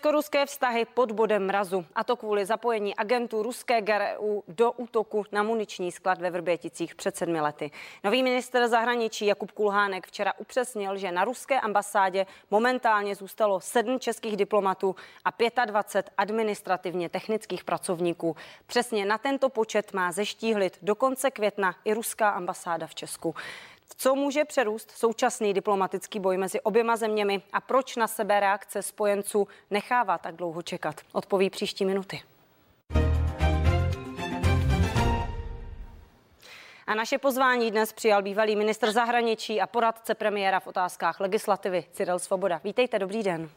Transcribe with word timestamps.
Česko-ruské 0.00 0.46
vztahy 0.46 0.84
pod 0.84 1.12
bodem 1.12 1.46
mrazu, 1.46 1.86
a 1.94 2.04
to 2.04 2.16
kvůli 2.16 2.46
zapojení 2.46 2.96
agentů 2.96 3.42
ruské 3.42 3.80
GRU 3.80 4.44
do 4.48 4.72
útoku 4.72 5.24
na 5.32 5.42
muniční 5.42 5.92
sklad 5.92 6.20
ve 6.20 6.30
Vrběticích 6.30 6.94
před 6.94 7.16
sedmi 7.16 7.40
lety. 7.40 7.70
Nový 8.04 8.22
minister 8.22 8.68
zahraničí 8.68 9.26
Jakub 9.26 9.52
Kulhánek 9.52 10.06
včera 10.06 10.32
upřesnil, 10.38 10.96
že 10.96 11.12
na 11.12 11.24
ruské 11.24 11.60
ambasádě 11.60 12.26
momentálně 12.50 13.14
zůstalo 13.14 13.60
sedm 13.60 14.00
českých 14.00 14.36
diplomatů 14.36 14.96
a 15.24 15.64
25 15.64 16.12
administrativně 16.16 17.08
technických 17.08 17.64
pracovníků. 17.64 18.36
Přesně 18.66 19.04
na 19.04 19.18
tento 19.18 19.48
počet 19.48 19.92
má 19.92 20.12
zeštíhlit 20.12 20.78
do 20.82 20.94
konce 20.94 21.30
května 21.30 21.74
i 21.84 21.94
ruská 21.94 22.30
ambasáda 22.30 22.86
v 22.86 22.94
Česku 22.94 23.34
co 23.96 24.14
může 24.14 24.44
přerůst 24.44 24.90
současný 24.90 25.54
diplomatický 25.54 26.20
boj 26.20 26.36
mezi 26.36 26.60
oběma 26.60 26.96
zeměmi 26.96 27.42
a 27.52 27.60
proč 27.60 27.96
na 27.96 28.06
sebe 28.06 28.40
reakce 28.40 28.82
spojenců 28.82 29.48
nechává 29.70 30.18
tak 30.18 30.36
dlouho 30.36 30.62
čekat. 30.62 31.00
Odpoví 31.12 31.50
příští 31.50 31.84
minuty. 31.84 32.22
A 36.86 36.94
naše 36.94 37.18
pozvání 37.18 37.70
dnes 37.70 37.92
přijal 37.92 38.22
bývalý 38.22 38.56
ministr 38.56 38.92
zahraničí 38.92 39.60
a 39.60 39.66
poradce 39.66 40.14
premiéra 40.14 40.60
v 40.60 40.66
otázkách 40.66 41.20
legislativy 41.20 41.84
Cyril 41.92 42.18
Svoboda. 42.18 42.60
Vítejte, 42.64 42.98
dobrý 42.98 43.22
den. 43.22 43.50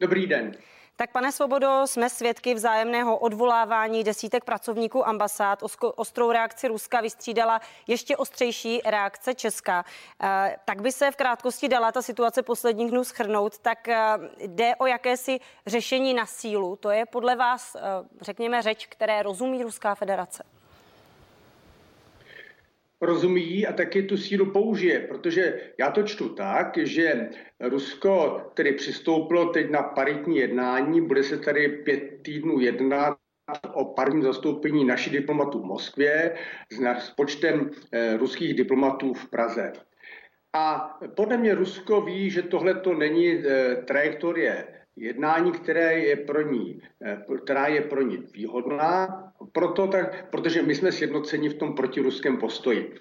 Dobrý 0.00 0.26
den. 0.26 0.52
Tak 1.00 1.12
pane 1.12 1.32
Svobodo, 1.32 1.82
jsme 1.86 2.10
svědky 2.10 2.54
vzájemného 2.54 3.18
odvolávání 3.18 4.04
desítek 4.04 4.44
pracovníků 4.44 5.08
ambasád. 5.08 5.62
Ostrou 5.96 6.32
reakci 6.32 6.68
Ruska 6.68 7.00
vystřídala 7.00 7.60
ještě 7.86 8.16
ostřejší 8.16 8.80
reakce 8.84 9.34
Česká. 9.34 9.84
Eh, 10.22 10.56
tak 10.64 10.82
by 10.82 10.92
se 10.92 11.10
v 11.10 11.16
krátkosti 11.16 11.68
dala 11.68 11.92
ta 11.92 12.02
situace 12.02 12.42
posledních 12.42 12.90
dnů 12.90 13.04
schrnout. 13.04 13.58
Tak 13.58 13.88
eh, 13.88 14.18
jde 14.38 14.76
o 14.76 14.86
jakési 14.86 15.40
řešení 15.66 16.14
na 16.14 16.26
sílu. 16.26 16.76
To 16.76 16.90
je 16.90 17.06
podle 17.06 17.36
vás, 17.36 17.74
eh, 17.74 17.80
řekněme, 18.20 18.62
řeč, 18.62 18.86
které 18.86 19.22
rozumí 19.22 19.62
Ruská 19.62 19.94
federace? 19.94 20.57
Rozumí 23.00 23.66
a 23.66 23.72
taky 23.72 24.02
tu 24.02 24.16
sílu 24.16 24.52
použije, 24.52 25.00
protože 25.00 25.60
já 25.78 25.90
to 25.90 26.02
čtu 26.02 26.28
tak, 26.28 26.78
že 26.78 27.28
Rusko 27.60 28.42
tedy 28.54 28.72
přistoupilo 28.72 29.46
teď 29.46 29.70
na 29.70 29.82
paritní 29.82 30.36
jednání, 30.36 31.00
bude 31.06 31.22
se 31.22 31.38
tady 31.38 31.68
pět 31.68 32.22
týdnů 32.22 32.60
jednat 32.60 33.18
o 33.72 33.84
parním 33.84 34.22
zastoupení 34.22 34.84
našich 34.84 35.12
diplomatů 35.12 35.60
v 35.60 35.64
Moskvě 35.64 36.34
s, 36.98 37.10
počtem 37.10 37.70
eh, 37.92 38.16
ruských 38.16 38.54
diplomatů 38.54 39.14
v 39.14 39.30
Praze. 39.30 39.72
A 40.56 40.98
podle 41.16 41.36
mě 41.36 41.54
Rusko 41.54 42.00
ví, 42.00 42.30
že 42.30 42.42
tohle 42.42 42.74
to 42.74 42.94
není 42.94 43.28
eh, 43.28 43.76
trajektorie 43.76 44.66
jednání, 44.98 45.52
které 45.52 45.98
je 45.98 46.16
pro 46.16 46.42
ní, 46.42 46.82
eh, 47.02 47.22
která 47.44 47.66
je 47.66 47.80
pro 47.80 48.02
ní 48.02 48.18
výhodná, 48.34 49.24
proto 49.52 49.86
tak, 49.86 50.30
protože 50.30 50.62
my 50.62 50.74
jsme 50.74 50.92
sjednoceni 50.92 51.48
v 51.48 51.54
tom 51.54 51.74
protiruském 51.74 52.36
postoji. 52.36 52.94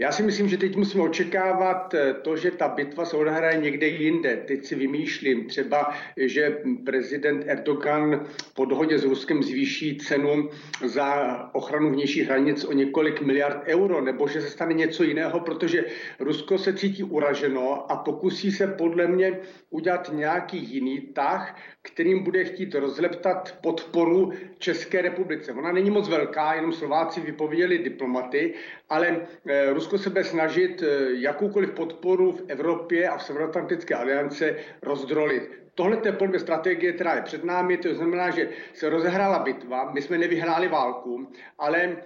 Já 0.00 0.12
si 0.12 0.22
myslím, 0.22 0.48
že 0.48 0.56
teď 0.56 0.76
musíme 0.76 1.04
očekávat 1.04 1.94
eh, 1.94 2.14
to, 2.14 2.36
že 2.36 2.50
ta 2.50 2.68
bitva 2.68 3.04
se 3.04 3.16
odehraje 3.16 3.60
někde 3.60 3.86
jinde. 3.86 4.36
Teď 4.36 4.64
si 4.64 4.74
vymýšlím 4.74 5.44
třeba, 5.44 5.94
že 6.16 6.58
prezident 6.84 7.44
Erdogan 7.46 8.26
po 8.54 8.64
dohodě 8.64 8.98
s 8.98 9.04
Ruskem 9.04 9.42
zvýší 9.42 9.98
cenu 9.98 10.48
za 10.84 11.14
ochranu 11.52 11.90
vnějších 11.90 12.26
hranic 12.26 12.64
o 12.64 12.72
několik 12.72 13.20
miliard 13.20 13.62
euro, 13.66 14.00
nebo 14.00 14.28
že 14.28 14.40
se 14.40 14.50
stane 14.50 14.74
něco 14.74 15.02
jiného, 15.02 15.40
protože 15.40 15.84
Rusko 16.20 16.58
se 16.58 16.72
cítí 16.72 17.02
uraženo 17.02 17.92
a 17.92 17.96
pokusí 17.96 18.52
se 18.52 18.66
podle 18.66 19.06
mě 19.06 19.38
udělat 19.70 20.10
nějaký 20.12 20.74
jiný 20.74 21.00
tah, 21.00 21.56
kterým 21.82 22.24
bude 22.24 22.44
chtít 22.44 22.74
rozleptat 22.74 23.58
podporu 23.62 24.32
České 24.58 25.02
republice. 25.02 25.52
Ona 25.52 25.72
není 25.72 25.90
moc 25.90 26.08
velká, 26.08 26.54
jenom 26.54 26.72
Slováci 26.72 27.20
vypověděli 27.20 27.78
diplomaty, 27.78 28.54
ale 28.90 29.26
eh, 29.46 29.72
Rusko 29.72 29.98
se 29.98 30.10
bude 30.10 30.24
snažit 30.24 30.82
eh, 30.82 30.86
jakoukoliv 31.12 31.70
podporu 31.70 32.32
v 32.32 32.44
Evropě 32.48 33.08
a 33.08 33.16
v 33.16 33.22
Severoatlantické 33.22 33.94
aliance 33.94 34.56
rozdrolit. 34.82 35.60
Tohle 35.74 35.98
je 36.04 36.12
podle 36.12 36.38
strategie, 36.38 36.92
která 36.92 37.14
je 37.14 37.22
před 37.22 37.44
námi, 37.44 37.76
to 37.76 37.94
znamená, 37.94 38.30
že 38.30 38.48
se 38.74 38.90
rozehrála 38.90 39.38
bitva, 39.38 39.92
my 39.92 40.02
jsme 40.02 40.18
nevyhráli 40.18 40.68
válku, 40.68 41.32
ale 41.58 41.96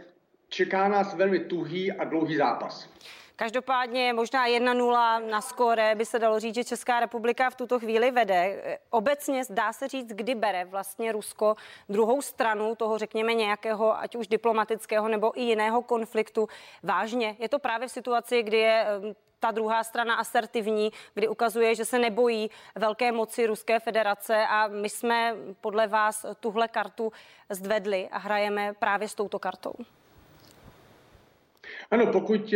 čeká 0.49 0.89
nás 0.89 1.15
velmi 1.15 1.39
tuhý 1.39 1.93
a 1.93 2.05
dlouhý 2.05 2.37
zápas. 2.37 2.91
Každopádně 3.37 4.13
možná 4.13 4.47
1-0 4.47 5.31
na 5.31 5.41
skóre 5.41 5.95
by 5.95 6.07
se 6.07 6.19
dalo 6.19 6.41
říct, 6.41 6.55
že 6.55 6.65
Česká 6.65 7.01
republika 7.01 7.51
v 7.51 7.55
tuto 7.55 7.79
chvíli 7.79 8.11
vede. 8.11 8.79
Obecně 8.91 9.43
dá 9.51 9.73
se 9.73 9.89
říct, 9.89 10.09
kdy 10.09 10.35
bere 10.35 10.65
vlastně 10.65 11.13
Rusko 11.13 11.57
druhou 11.89 12.23
stranu 12.23 12.75
toho, 12.75 12.99
řekněme, 12.99 13.35
nějakého, 13.35 13.99
ať 13.99 14.17
už 14.17 14.29
diplomatického 14.29 15.09
nebo 15.09 15.41
i 15.41 15.43
jiného 15.43 15.83
konfliktu 15.83 16.49
vážně. 16.83 17.37
Je 17.39 17.49
to 17.49 17.59
právě 17.59 17.89
v 17.89 17.91
situaci, 17.91 18.43
kdy 18.43 18.59
je 18.59 18.87
ta 19.41 19.51
druhá 19.51 19.85
strana 19.85 20.15
asertivní, 20.15 20.93
kdy 21.15 21.29
ukazuje, 21.29 21.75
že 21.75 21.85
se 21.85 21.99
nebojí 21.99 22.51
velké 22.75 23.13
moci 23.13 23.47
Ruské 23.47 23.81
federace 23.81 24.47
a 24.47 24.69
my 24.69 24.89
jsme 24.89 25.35
podle 25.61 25.87
vás 25.87 26.27
tuhle 26.41 26.69
kartu 26.69 27.13
zdvedli 27.51 28.09
a 28.13 28.19
hrajeme 28.19 28.73
právě 28.73 29.09
s 29.09 29.15
touto 29.15 29.39
kartou. 29.39 29.75
Ano, 31.95 32.07
pokud 32.07 32.55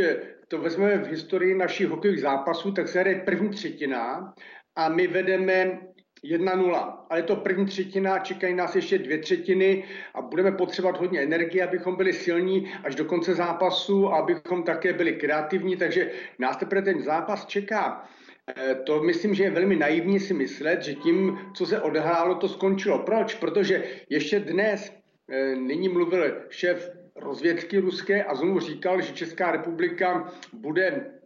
to 0.49 0.59
vezmeme 0.59 0.99
v 0.99 1.10
historii 1.10 1.54
našich 1.54 1.88
hokejových 1.88 2.21
zápasů, 2.21 2.72
tak 2.72 2.88
se 2.88 3.00
hraje 3.00 3.22
první 3.25 3.50
třetina 3.50 4.34
a 4.76 4.88
my 4.88 5.06
vedeme 5.06 5.81
1-0, 6.25 6.97
ale 7.10 7.22
to 7.22 7.37
první 7.37 7.66
třetina, 7.66 8.19
čekají 8.19 8.54
nás 8.54 8.76
ještě 8.76 8.99
dvě 8.99 9.19
třetiny 9.19 9.84
a 10.15 10.22
budeme 10.22 10.53
potřebovat 10.53 11.00
hodně 11.00 11.21
energie, 11.21 11.69
abychom 11.69 11.97
byli 11.97 12.12
silní 12.12 12.72
až 12.84 12.94
do 12.94 13.04
konce 13.04 13.34
zápasu, 13.34 14.09
abychom 14.09 14.62
také 14.62 14.93
byli 14.93 15.12
kreativní, 15.12 15.76
takže 15.76 16.10
nás 16.38 16.56
teprve 16.56 16.82
ten 16.82 17.03
zápas 17.03 17.47
čeká. 17.47 18.09
Eh, 18.56 18.75
to 18.75 19.03
myslím, 19.03 19.34
že 19.34 19.44
je 19.44 19.50
velmi 19.50 19.76
naivní 19.76 20.20
si 20.20 20.34
myslet, 20.34 20.82
že 20.82 20.94
tím, 20.94 21.38
co 21.55 21.66
se 21.66 21.81
odehrálo, 21.81 22.34
to 22.34 22.49
skončilo. 22.49 22.99
Proč? 22.99 23.34
Protože 23.34 23.84
ještě 24.09 24.41
dnes 24.41 24.93
eh, 25.31 25.55
nyní 25.55 25.88
mluvil 25.88 26.43
šéf 26.50 26.98
rozvědky 27.21 27.79
ruské 27.79 28.25
a 28.25 28.34
znovu 28.34 28.61
říkal, 28.61 29.01
že 29.01 29.12
Česká 29.12 29.53
republika 29.53 30.33
bude 30.53 31.19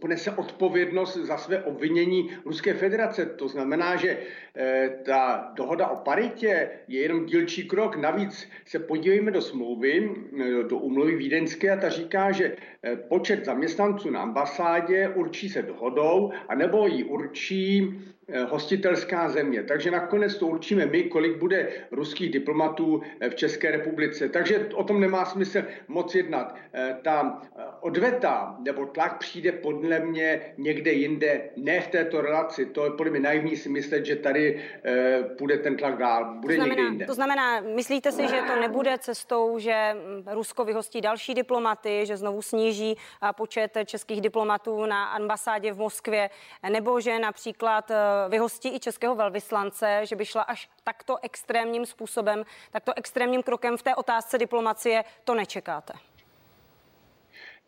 ponese 0.00 0.30
odpovědnost 0.30 1.16
za 1.16 1.36
své 1.36 1.62
obvinění 1.62 2.30
Ruské 2.44 2.74
federace. 2.74 3.26
To 3.26 3.48
znamená, 3.48 3.96
že 3.96 4.18
e, 4.56 4.90
ta 5.04 5.52
dohoda 5.54 5.88
o 5.88 5.96
paritě 5.96 6.70
je 6.88 7.00
jenom 7.02 7.26
dílčí 7.26 7.68
krok. 7.68 7.96
Navíc 7.96 8.48
se 8.66 8.78
podívejme 8.78 9.30
do 9.30 9.42
smlouvy, 9.42 10.10
e, 10.40 10.62
do 10.62 10.78
umluvy 10.78 11.16
vídeňské 11.16 11.70
a 11.70 11.76
ta 11.76 11.88
říká, 11.88 12.32
že 12.32 12.56
e, 12.82 12.96
počet 12.96 13.44
zaměstnanců 13.44 14.10
na 14.10 14.20
ambasádě 14.20 15.08
určí 15.14 15.48
se 15.48 15.62
dohodou, 15.62 16.32
anebo 16.48 16.86
ji 16.86 17.04
určí 17.04 17.98
Eh, 18.21 18.21
hostitelská 18.48 19.28
země. 19.28 19.62
Takže 19.62 19.90
nakonec 19.90 20.36
to 20.36 20.46
určíme 20.46 20.86
my, 20.86 21.02
kolik 21.02 21.36
bude 21.36 21.68
ruských 21.90 22.30
diplomatů 22.30 23.02
eh, 23.20 23.30
v 23.30 23.34
České 23.34 23.70
republice. 23.70 24.28
Takže 24.28 24.68
o 24.74 24.84
tom 24.84 25.00
nemá 25.00 25.24
smysl 25.24 25.62
moc 25.88 26.14
jednat. 26.14 26.54
Eh, 26.72 26.96
ta 27.02 27.42
odveta 27.80 28.56
nebo 28.60 28.86
tlak 28.86 29.18
přijde 29.18 29.52
podle 29.52 29.98
mě 29.98 30.40
někde 30.58 30.92
jinde, 30.92 31.50
ne 31.56 31.80
v 31.80 31.88
této 31.88 32.20
relaci. 32.20 32.66
To 32.66 32.84
je 32.84 32.90
podle 32.90 33.10
mě 33.10 33.20
naivní 33.20 33.56
si 33.56 33.68
myslet, 33.68 34.06
že 34.06 34.16
tady 34.16 34.62
půjde 35.38 35.58
ten 35.58 35.76
tlak 35.76 35.98
dál. 35.98 36.34
Bude 36.34 36.56
to 36.56 36.62
znamená, 36.62 36.74
někde 36.74 36.90
jinde. 36.90 37.06
To 37.06 37.14
znamená, 37.14 37.60
myslíte 37.60 38.12
si, 38.12 38.28
že 38.28 38.42
to 38.46 38.60
nebude 38.60 38.98
cestou, 38.98 39.58
že 39.58 39.94
mm, 39.94 40.24
Rusko 40.32 40.64
vyhostí 40.64 41.00
další 41.00 41.34
diplomaty, 41.34 42.06
že 42.06 42.16
znovu 42.16 42.42
sníží 42.42 42.96
počet 43.36 43.78
českých 43.84 44.20
diplomatů 44.20 44.86
na 44.86 45.04
ambasádě 45.04 45.72
v 45.72 45.78
Moskvě, 45.78 46.30
nebo 46.70 47.00
že 47.00 47.18
například 47.18 47.90
vyhostí 48.28 48.74
i 48.74 48.80
českého 48.80 49.14
velvyslance, 49.14 50.00
že 50.04 50.16
by 50.16 50.24
šla 50.24 50.42
až 50.42 50.70
takto 50.84 51.16
extrémním 51.22 51.86
způsobem, 51.86 52.44
takto 52.70 52.92
extrémním 52.96 53.42
krokem 53.42 53.76
v 53.76 53.82
té 53.82 53.94
otázce 53.94 54.38
diplomacie, 54.38 55.04
to 55.24 55.34
nečekáte? 55.34 55.92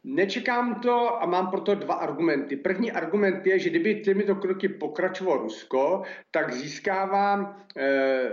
Nečekám 0.04 0.80
to 0.80 1.22
a 1.22 1.26
mám 1.26 1.50
proto 1.50 1.74
dva 1.74 1.94
argumenty. 1.94 2.56
První 2.56 2.92
argument 2.92 3.46
je, 3.46 3.58
že 3.58 3.70
kdyby 3.70 4.00
těmito 4.00 4.34
kroky 4.34 4.68
pokračovalo 4.68 5.42
Rusko, 5.42 6.02
tak 6.30 6.52
získává 6.52 7.56
eh, 7.76 8.30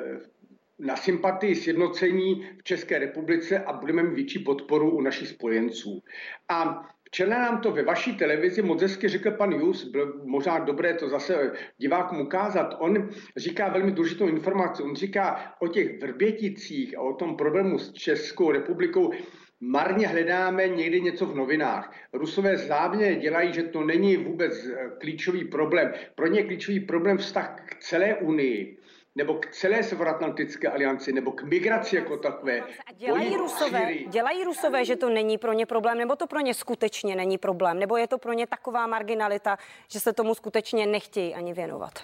na 0.80 0.96
sympatii 0.96 1.56
sjednocení 1.56 2.46
v 2.58 2.64
České 2.64 3.00
republice 3.00 3.60
a 3.60 3.74
budeme 3.74 4.04
mít 4.04 4.16
větší 4.16 4.40
podporu 4.40 4.92
u 4.92 5.02
našich 5.02 5.28
spojenců. 5.28 6.04
A 6.50 6.90
Včera 7.14 7.42
nám 7.42 7.62
to 7.62 7.72
ve 7.72 7.84
vaší 7.84 8.18
televizi 8.18 8.62
moc 8.62 8.82
hezky 8.82 9.08
řekl 9.08 9.32
pan 9.32 9.52
Jus, 9.52 9.86
byl 9.86 10.22
možná 10.24 10.60
dobré 10.60 10.94
to 10.94 11.10
zase 11.10 11.52
divákům 11.78 12.22
ukázat. 12.22 12.76
On 12.80 13.10
říká 13.38 13.70
velmi 13.70 13.92
důležitou 13.92 14.28
informaci. 14.28 14.84
On 14.84 14.96
říká 14.96 15.54
o 15.60 15.68
těch 15.68 16.02
vrběticích 16.02 16.98
a 16.98 17.02
o 17.02 17.14
tom 17.14 17.36
problému 17.38 17.80
s 17.80 17.94
Českou 17.94 18.52
republikou, 18.52 19.12
marně 19.60 20.08
hledáme 20.08 20.68
někdy 20.68 21.02
něco 21.02 21.26
v 21.26 21.36
novinách. 21.36 21.94
Rusové 22.14 22.58
závně 22.58 23.16
dělají, 23.16 23.54
že 23.54 23.64
to 23.64 23.84
není 23.84 24.18
vůbec 24.18 24.68
klíčový 25.00 25.46
problém. 25.46 25.94
Pro 26.16 26.28
ně 26.28 26.44
klíčový 26.44 26.80
problém 26.80 27.18
vztah 27.18 27.56
k 27.66 27.76
celé 27.76 28.16
Unii 28.16 28.78
nebo 29.16 29.34
k 29.34 29.52
celé 29.52 29.84
Severoatlantické 29.84 30.70
alianci, 30.70 31.14
nebo 31.14 31.32
k 31.32 31.44
migraci 31.44 31.96
jako 31.96 32.18
takové. 32.18 32.60
A 32.62 32.94
dělají 32.94 33.36
rusové, 33.36 33.94
dělají 34.08 34.44
rusové, 34.44 34.86
že 34.86 34.96
to 34.96 35.10
není 35.10 35.38
pro 35.38 35.54
ně 35.54 35.66
problém, 35.66 35.98
nebo 35.98 36.16
to 36.16 36.28
pro 36.28 36.40
ně 36.40 36.54
skutečně 36.54 37.16
není 37.16 37.38
problém, 37.38 37.80
nebo 37.80 37.98
je 37.98 38.08
to 38.08 38.18
pro 38.18 38.34
ně 38.34 38.48
taková 38.48 38.88
marginalita, 38.88 39.58
že 39.88 40.00
se 40.00 40.14
tomu 40.14 40.36
skutečně 40.36 40.86
nechtějí 40.86 41.36
ani 41.36 41.54
věnovat? 41.54 42.00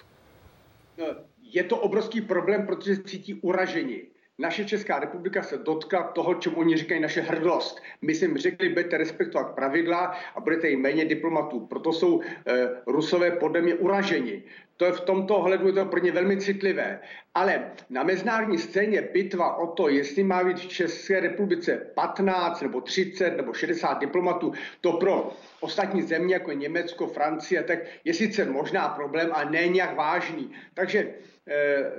No, 0.98 1.06
je 1.42 1.64
to 1.64 1.76
obrovský 1.76 2.20
problém, 2.20 2.66
protože 2.66 3.02
cítí 3.02 3.34
uražení 3.34 4.02
naše 4.38 4.64
Česká 4.64 4.98
republika 4.98 5.42
se 5.42 5.58
dotkla 5.58 6.02
toho, 6.02 6.34
čemu 6.34 6.56
oni 6.56 6.76
říkají 6.76 7.00
naše 7.00 7.20
hrdost. 7.20 7.80
My 8.02 8.14
jsme 8.14 8.26
jim 8.26 8.38
řekli, 8.38 8.68
budete 8.68 8.98
respektovat 8.98 9.54
pravidla 9.54 10.16
a 10.34 10.40
budete 10.40 10.68
jim 10.68 10.80
méně 10.80 11.04
diplomatů. 11.04 11.60
Proto 11.60 11.92
jsou 11.92 12.20
e, 12.20 12.24
Rusové 12.86 13.30
podle 13.30 13.60
mě 13.60 13.74
uraženi. 13.74 14.42
To 14.76 14.84
je 14.84 14.92
v 14.92 15.00
tomto 15.00 15.36
ohledu 15.36 15.66
je 15.66 15.72
to 15.72 15.84
pro 15.84 16.00
ně 16.00 16.12
velmi 16.12 16.36
citlivé. 16.36 17.00
Ale 17.34 17.72
na 17.90 18.02
mezinárodní 18.02 18.58
scéně 18.58 19.02
bitva 19.02 19.56
o 19.56 19.66
to, 19.66 19.88
jestli 19.88 20.24
má 20.24 20.44
být 20.44 20.58
v 20.58 20.68
České 20.68 21.20
republice 21.20 21.86
15 21.94 22.62
nebo 22.62 22.80
30 22.80 23.36
nebo 23.36 23.52
60 23.52 23.98
diplomatů, 23.98 24.52
to 24.80 24.92
pro 24.92 25.30
ostatní 25.60 26.02
země 26.02 26.34
jako 26.34 26.52
Německo, 26.52 27.06
Francie, 27.06 27.62
tak 27.62 27.78
je 28.04 28.14
sice 28.14 28.44
možná 28.44 28.88
problém, 28.88 29.30
ale 29.32 29.50
ne 29.50 29.68
nějak 29.68 29.96
vážný. 29.96 30.52
Takže 30.74 31.14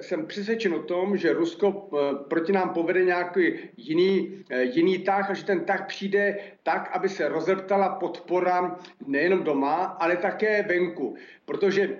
jsem 0.01 0.25
přesvědčen 0.25 0.73
o 0.73 0.83
tom, 0.83 1.17
že 1.17 1.33
Rusko 1.33 1.89
eh, 1.93 2.15
proti 2.29 2.51
nám 2.51 2.69
povede 2.69 3.05
nějaký 3.05 3.53
jiný, 3.77 4.43
eh, 4.49 4.63
jiný 4.63 4.99
tah 4.99 5.29
a 5.29 5.33
že 5.33 5.45
ten 5.45 5.65
tah 5.65 5.87
přijde 5.87 6.37
tak, 6.63 6.89
aby 6.93 7.09
se 7.09 7.29
rozeptala 7.29 7.89
podpora 7.89 8.77
nejenom 9.07 9.43
doma, 9.43 9.75
ale 9.99 10.17
také 10.17 10.63
venku. 10.63 11.15
Protože 11.45 11.97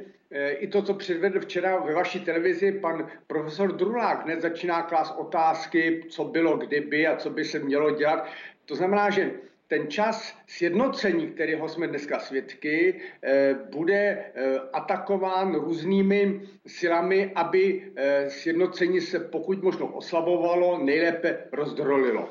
i 0.49 0.67
to, 0.67 0.81
co 0.81 0.93
předvedl 0.93 1.39
včera 1.39 1.79
ve 1.79 1.93
vaší 1.93 2.19
televizi 2.19 2.71
pan 2.71 3.07
profesor 3.27 3.75
Drulák, 3.75 4.23
hned 4.23 4.41
začíná 4.41 4.81
klást 4.81 5.15
otázky, 5.17 6.03
co 6.09 6.23
bylo 6.23 6.57
kdyby 6.57 7.07
a 7.07 7.15
co 7.15 7.29
by 7.29 7.45
se 7.45 7.59
mělo 7.59 7.91
dělat. 7.91 8.27
To 8.65 8.75
znamená, 8.75 9.09
že 9.09 9.31
ten 9.69 9.87
čas 9.87 10.37
sjednocení, 10.47 11.27
kterého 11.27 11.69
jsme 11.69 11.87
dneska 11.87 12.19
svědky, 12.19 13.01
eh, 13.23 13.55
bude 13.71 13.93
eh, 13.95 14.59
atakován 14.73 15.55
různými 15.55 16.41
silami, 16.67 17.31
aby 17.35 17.91
eh, 17.95 18.29
sjednocení 18.29 19.01
se 19.01 19.19
pokud 19.19 19.63
možno 19.63 19.87
oslabovalo, 19.87 20.77
nejlépe 20.83 21.37
rozdrolilo. 21.51 22.29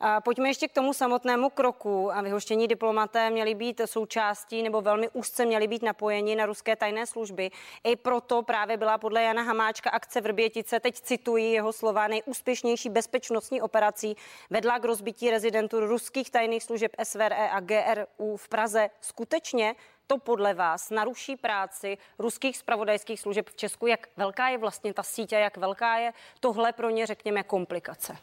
A 0.00 0.20
pojďme 0.20 0.48
ještě 0.48 0.68
k 0.68 0.72
tomu 0.72 0.92
samotnému 0.92 1.50
kroku. 1.50 2.12
A 2.12 2.22
vyhoštění 2.22 2.68
diplomaté 2.68 3.30
měli 3.30 3.54
být 3.54 3.80
součástí 3.84 4.62
nebo 4.62 4.80
velmi 4.80 5.08
úzce 5.08 5.44
měli 5.44 5.66
být 5.68 5.82
napojeni 5.82 6.36
na 6.36 6.46
ruské 6.46 6.76
tajné 6.76 7.06
služby. 7.06 7.50
I 7.84 7.96
proto 7.96 8.42
právě 8.42 8.76
byla 8.76 8.98
podle 8.98 9.22
Jana 9.22 9.42
Hamáčka 9.42 9.90
akce 9.90 10.20
Vrbětice, 10.20 10.80
teď 10.80 11.00
cituji 11.00 11.52
jeho 11.52 11.72
slova, 11.72 12.08
nejúspěšnější 12.08 12.88
bezpečnostní 12.88 13.62
operací 13.62 14.16
vedla 14.50 14.78
k 14.78 14.84
rozbití 14.84 15.30
rezidentur 15.30 15.86
ruských 15.86 16.30
tajných 16.30 16.62
služeb 16.62 16.92
SVRE 17.02 17.50
a 17.50 17.60
GRU 17.60 18.36
v 18.36 18.48
Praze. 18.48 18.90
Skutečně 19.00 19.74
to 20.06 20.18
podle 20.18 20.54
vás 20.54 20.90
naruší 20.90 21.36
práci 21.36 21.98
ruských 22.18 22.56
spravodajských 22.56 23.20
služeb 23.20 23.48
v 23.48 23.56
Česku? 23.56 23.86
Jak 23.86 24.08
velká 24.16 24.48
je 24.48 24.58
vlastně 24.58 24.94
ta 24.94 25.02
sítě, 25.02 25.36
jak 25.36 25.56
velká 25.56 25.96
je 25.96 26.12
tohle 26.40 26.72
pro 26.72 26.90
ně, 26.90 27.06
řekněme, 27.06 27.42
komplikace? 27.42 28.16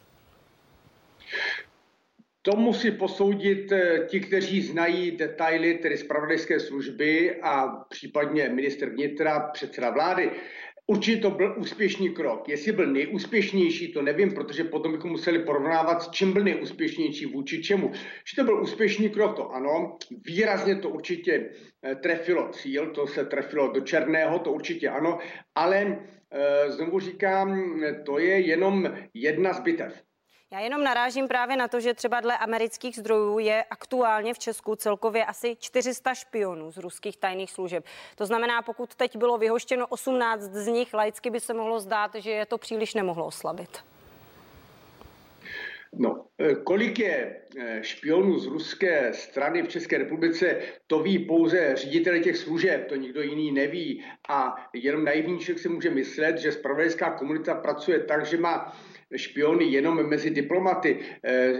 To 2.45 2.55
musí 2.55 2.91
posoudit 2.91 3.71
eh, 3.71 4.05
ti, 4.07 4.19
kteří 4.19 4.61
znají 4.61 5.11
detaily, 5.11 5.73
tedy 5.73 5.97
zpravodajské 5.97 6.59
služby 6.59 7.41
a 7.41 7.67
případně 7.89 8.49
minister 8.49 8.89
vnitra, 8.89 9.39
předseda 9.39 9.89
vlády. 9.89 10.31
Určitě 10.87 11.21
to 11.21 11.29
byl 11.29 11.55
úspěšný 11.57 12.09
krok. 12.09 12.49
Jestli 12.49 12.71
byl 12.71 12.87
nejúspěšnější, 12.87 13.93
to 13.93 14.01
nevím, 14.01 14.33
protože 14.33 14.63
potom 14.63 14.91
bychom 14.91 15.11
museli 15.11 15.39
porovnávat, 15.39 16.03
s 16.03 16.09
čím 16.09 16.33
byl 16.33 16.43
nejúspěšnější, 16.43 17.25
vůči 17.25 17.63
čemu. 17.63 17.91
Že 18.27 18.35
to 18.35 18.43
byl 18.43 18.61
úspěšný 18.61 19.09
krok, 19.09 19.35
to 19.35 19.49
ano. 19.49 19.97
Výrazně 20.25 20.75
to 20.75 20.89
určitě 20.89 21.49
eh, 21.83 21.95
trefilo 21.95 22.49
cíl, 22.49 22.91
to 22.91 23.07
se 23.07 23.25
trefilo 23.25 23.71
do 23.71 23.81
černého, 23.81 24.39
to 24.39 24.51
určitě 24.51 24.89
ano. 24.89 25.19
Ale 25.55 25.99
eh, 26.31 26.71
znovu 26.71 26.99
říkám, 26.99 27.79
to 28.05 28.19
je 28.19 28.39
jenom 28.39 28.93
jedna 29.13 29.53
z 29.53 29.59
bitev. 29.59 30.03
Já 30.53 30.59
jenom 30.59 30.83
narážím 30.83 31.27
právě 31.27 31.57
na 31.57 31.67
to, 31.67 31.79
že 31.79 31.93
třeba 31.93 32.21
dle 32.21 32.37
amerických 32.37 32.95
zdrojů 32.95 33.39
je 33.39 33.63
aktuálně 33.63 34.33
v 34.33 34.39
Česku 34.39 34.75
celkově 34.75 35.25
asi 35.25 35.55
400 35.59 36.13
špionů 36.13 36.71
z 36.71 36.77
ruských 36.77 37.17
tajných 37.17 37.51
služeb. 37.51 37.85
To 38.15 38.25
znamená, 38.25 38.61
pokud 38.61 38.95
teď 38.95 39.17
bylo 39.17 39.37
vyhoštěno 39.37 39.87
18 39.87 40.41
z 40.41 40.67
nich, 40.67 40.93
laicky 40.93 41.29
by 41.29 41.39
se 41.39 41.53
mohlo 41.53 41.79
zdát, 41.79 42.15
že 42.15 42.31
je 42.31 42.45
to 42.45 42.57
příliš 42.57 42.93
nemohlo 42.93 43.25
oslabit. 43.25 43.69
No, 45.93 46.25
e, 46.37 46.55
kolik 46.55 46.99
je 46.99 47.41
e, 47.57 47.83
špionů 47.83 48.39
z 48.39 48.45
ruské 48.45 49.13
strany 49.13 49.61
v 49.61 49.67
České 49.67 49.97
republice, 49.97 50.57
to 50.87 50.99
ví 50.99 51.19
pouze 51.19 51.75
ředitel 51.75 52.19
těch 52.19 52.37
služeb, 52.37 52.87
to 52.87 52.95
nikdo 52.95 53.21
jiný 53.21 53.51
neví. 53.51 54.05
A 54.29 54.55
jenom 54.73 55.05
naivní 55.05 55.39
člověk 55.39 55.59
si 55.59 55.69
může 55.69 55.89
myslet, 55.89 56.37
že 56.37 56.51
spravodajská 56.51 57.11
komunita 57.11 57.55
pracuje 57.55 57.99
tak, 57.99 58.25
že 58.25 58.37
má 58.37 58.77
špiony 59.15 59.65
jenom 59.65 60.09
mezi 60.09 60.29
diplomaty. 60.29 60.99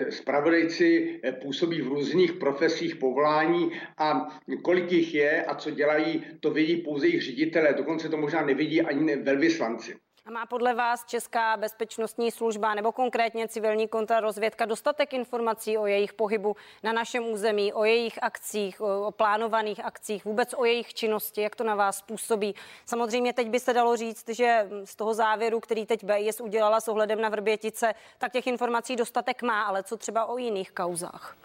Spravodajci 0.09 1.19
eh, 1.23 1.31
působí 1.31 1.81
v 1.81 1.87
různých 1.87 2.33
profesích 2.33 2.95
povolání 2.95 3.71
a 3.97 4.39
kolik 4.61 4.91
jich 4.91 5.13
je 5.13 5.43
a 5.43 5.55
co 5.55 5.71
dělají, 5.71 6.23
to 6.39 6.51
vidí 6.51 6.75
pouze 6.75 7.07
jejich 7.07 7.21
ředitelé. 7.21 7.73
Dokonce 7.73 8.09
to 8.09 8.17
možná 8.17 8.45
nevidí 8.45 8.81
ani 8.81 9.15
velvyslanci. 9.15 9.95
A 10.25 10.31
má 10.31 10.45
podle 10.45 10.73
vás 10.73 11.05
Česká 11.05 11.57
bezpečnostní 11.57 12.31
služba 12.31 12.73
nebo 12.73 12.91
konkrétně 12.91 13.47
civilní 13.47 13.87
kontrarozvědka 13.87 14.65
dostatek 14.65 15.13
informací 15.13 15.77
o 15.77 15.85
jejich 15.85 16.13
pohybu 16.13 16.55
na 16.83 16.93
našem 16.93 17.25
území, 17.27 17.73
o 17.73 17.83
jejich 17.83 18.23
akcích, 18.23 18.81
o 18.81 19.11
plánovaných 19.11 19.85
akcích, 19.85 20.25
vůbec 20.25 20.53
o 20.57 20.65
jejich 20.65 20.93
činnosti, 20.93 21.41
jak 21.41 21.55
to 21.55 21.63
na 21.63 21.75
vás 21.75 22.01
působí? 22.01 22.55
Samozřejmě 22.85 23.33
teď 23.33 23.49
by 23.49 23.59
se 23.59 23.73
dalo 23.73 23.95
říct, 23.95 24.29
že 24.29 24.69
z 24.83 24.95
toho 24.95 25.13
závěru, 25.13 25.59
který 25.59 25.85
teď 25.85 26.03
BIS 26.03 26.41
udělala 26.41 26.81
s 26.81 26.87
ohledem 26.87 27.21
na 27.21 27.29
Vrbětice, 27.29 27.93
tak 28.17 28.31
těch 28.31 28.47
informací 28.47 28.95
dostatek 28.95 29.41
má, 29.41 29.63
ale 29.63 29.83
co 29.83 29.97
třeba 29.97 30.25
o 30.25 30.37
jiných 30.37 30.71
kauzách? 30.71 31.37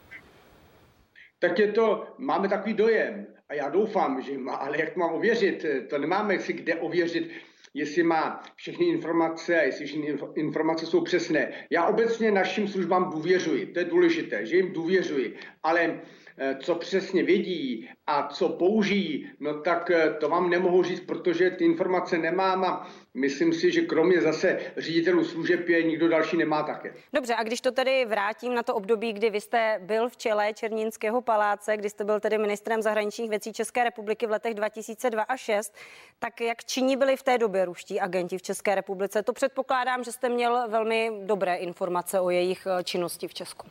Tak 1.39 1.59
je 1.59 1.73
to, 1.73 2.07
máme 2.19 2.49
takový 2.49 2.75
dojem 2.75 3.27
a 3.49 3.55
já 3.55 3.69
doufám, 3.69 4.23
že 4.23 4.39
má, 4.39 4.55
ale 4.55 4.81
jak 4.81 4.97
mám 4.97 5.15
ověřit, 5.15 5.65
to 5.91 5.99
nemáme 5.99 6.39
si 6.39 6.53
kde 6.53 6.75
ověřit 6.75 7.31
jestli 7.75 8.03
má 8.03 8.43
všechny 8.57 8.87
informace 8.87 9.61
a 9.61 9.63
jestli 9.63 9.87
všechny 9.87 10.19
informace 10.35 10.87
jsou 10.87 11.01
přesné. 11.01 11.53
Já 11.71 11.87
obecně 11.87 12.31
našim 12.31 12.69
službám 12.69 13.11
důvěřuji, 13.11 13.67
to 13.67 13.79
je 13.79 13.85
důležité, 13.85 14.47
že 14.47 14.57
jim 14.57 14.73
důvěřuji, 14.73 15.37
ale 15.63 16.01
Eh, 16.41 16.57
co 16.61 16.75
přesně 16.75 17.23
vědí 17.23 17.89
a 18.07 18.29
co 18.29 18.49
použijí, 18.49 19.31
no 19.41 19.61
tak 19.61 19.91
eh, 19.91 20.17
to 20.21 20.29
vám 20.29 20.51
nemohu 20.51 20.83
říct, 20.83 21.01
protože 21.01 21.51
ty 21.51 21.65
informace 21.65 22.19
nemám 22.19 22.65
a 22.65 22.89
myslím 23.19 23.53
si, 23.53 23.73
že 23.73 23.81
kromě 23.81 24.21
zase 24.21 24.59
ředitelů 24.77 25.25
služeb 25.25 25.69
je 25.69 25.83
nikdo 25.83 26.09
další 26.09 26.37
nemá 26.37 26.63
také. 26.63 26.95
Dobře, 27.13 27.35
a 27.35 27.43
když 27.43 27.61
to 27.61 27.73
tedy 27.73 28.05
vrátím 28.05 28.55
na 28.55 28.63
to 28.63 28.75
období, 28.75 29.13
kdy 29.13 29.31
vy 29.31 29.41
jste 29.41 29.81
byl 29.83 30.09
v 30.09 30.17
čele 30.17 30.55
Černínského 30.55 31.21
paláce, 31.23 31.77
kdy 31.77 31.91
jste 31.91 32.05
byl 32.05 32.21
tedy 32.21 32.39
ministrem 32.39 32.83
zahraničních 32.83 33.31
věcí 33.31 33.53
České 33.53 33.85
republiky 33.85 34.27
v 34.27 34.31
letech 34.31 34.55
2002 34.55 35.23
a 35.23 35.37
6, 35.37 35.75
tak 36.19 36.41
jak 36.41 36.65
činí 36.65 36.97
byli 36.97 37.17
v 37.17 37.23
té 37.23 37.39
době 37.39 37.65
ruští 37.65 38.01
agenti 38.01 38.39
v 38.39 38.43
České 38.43 38.75
republice? 38.75 39.23
To 39.23 39.33
předpokládám, 39.33 40.05
že 40.05 40.13
jste 40.13 40.29
měl 40.29 40.69
velmi 40.69 41.13
dobré 41.25 41.57
informace 41.57 42.21
o 42.21 42.31
jejich 42.31 42.67
činnosti 42.85 43.29
v 43.29 43.35
Česku. 43.35 43.67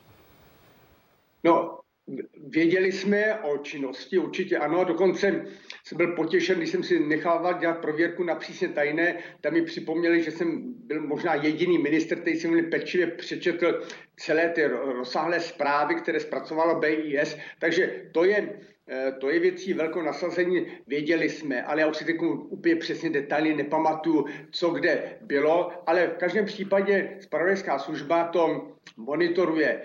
No, 1.44 1.78
Věděli 2.48 2.92
jsme 2.92 3.34
o 3.34 3.58
činnosti, 3.58 4.18
určitě 4.18 4.58
ano, 4.58 4.84
dokonce 4.84 5.44
jsem 5.84 5.98
byl 5.98 6.16
potěšen, 6.16 6.58
když 6.58 6.70
jsem 6.70 6.82
si 6.82 7.00
nechával 7.00 7.58
dělat 7.58 7.78
prověrku 7.78 8.24
na 8.24 8.34
přísně 8.34 8.68
tajné, 8.68 9.18
tam 9.40 9.52
mi 9.52 9.62
připomněli, 9.62 10.22
že 10.22 10.30
jsem 10.30 10.74
byl 10.86 11.00
možná 11.00 11.34
jediný 11.34 11.78
minister, 11.78 12.20
který 12.20 12.36
jsem 12.36 12.70
pečlivě 12.70 13.06
přečetl 13.06 13.82
celé 14.16 14.48
ty 14.48 14.66
rozsáhlé 14.66 15.40
zprávy, 15.40 15.94
které 15.94 16.20
zpracovala 16.20 16.80
BIS, 16.80 17.36
takže 17.58 18.02
to 18.12 18.24
je, 18.24 18.60
eh, 18.88 19.12
to 19.20 19.30
je 19.30 19.40
věcí 19.40 19.72
velkou 19.72 20.02
nasazení, 20.02 20.66
věděli 20.86 21.28
jsme, 21.28 21.62
ale 21.62 21.80
já 21.80 21.86
už 21.86 21.96
si 21.96 22.04
teď 22.04 22.16
úplně 22.48 22.76
přesně 22.76 23.10
detaily 23.10 23.54
nepamatuju, 23.54 24.26
co 24.50 24.70
kde 24.70 25.18
bylo, 25.20 25.72
ale 25.86 26.06
v 26.06 26.16
každém 26.16 26.44
případě 26.44 27.16
spravodajská 27.20 27.78
služba 27.78 28.24
to 28.24 28.72
monitoruje 28.96 29.82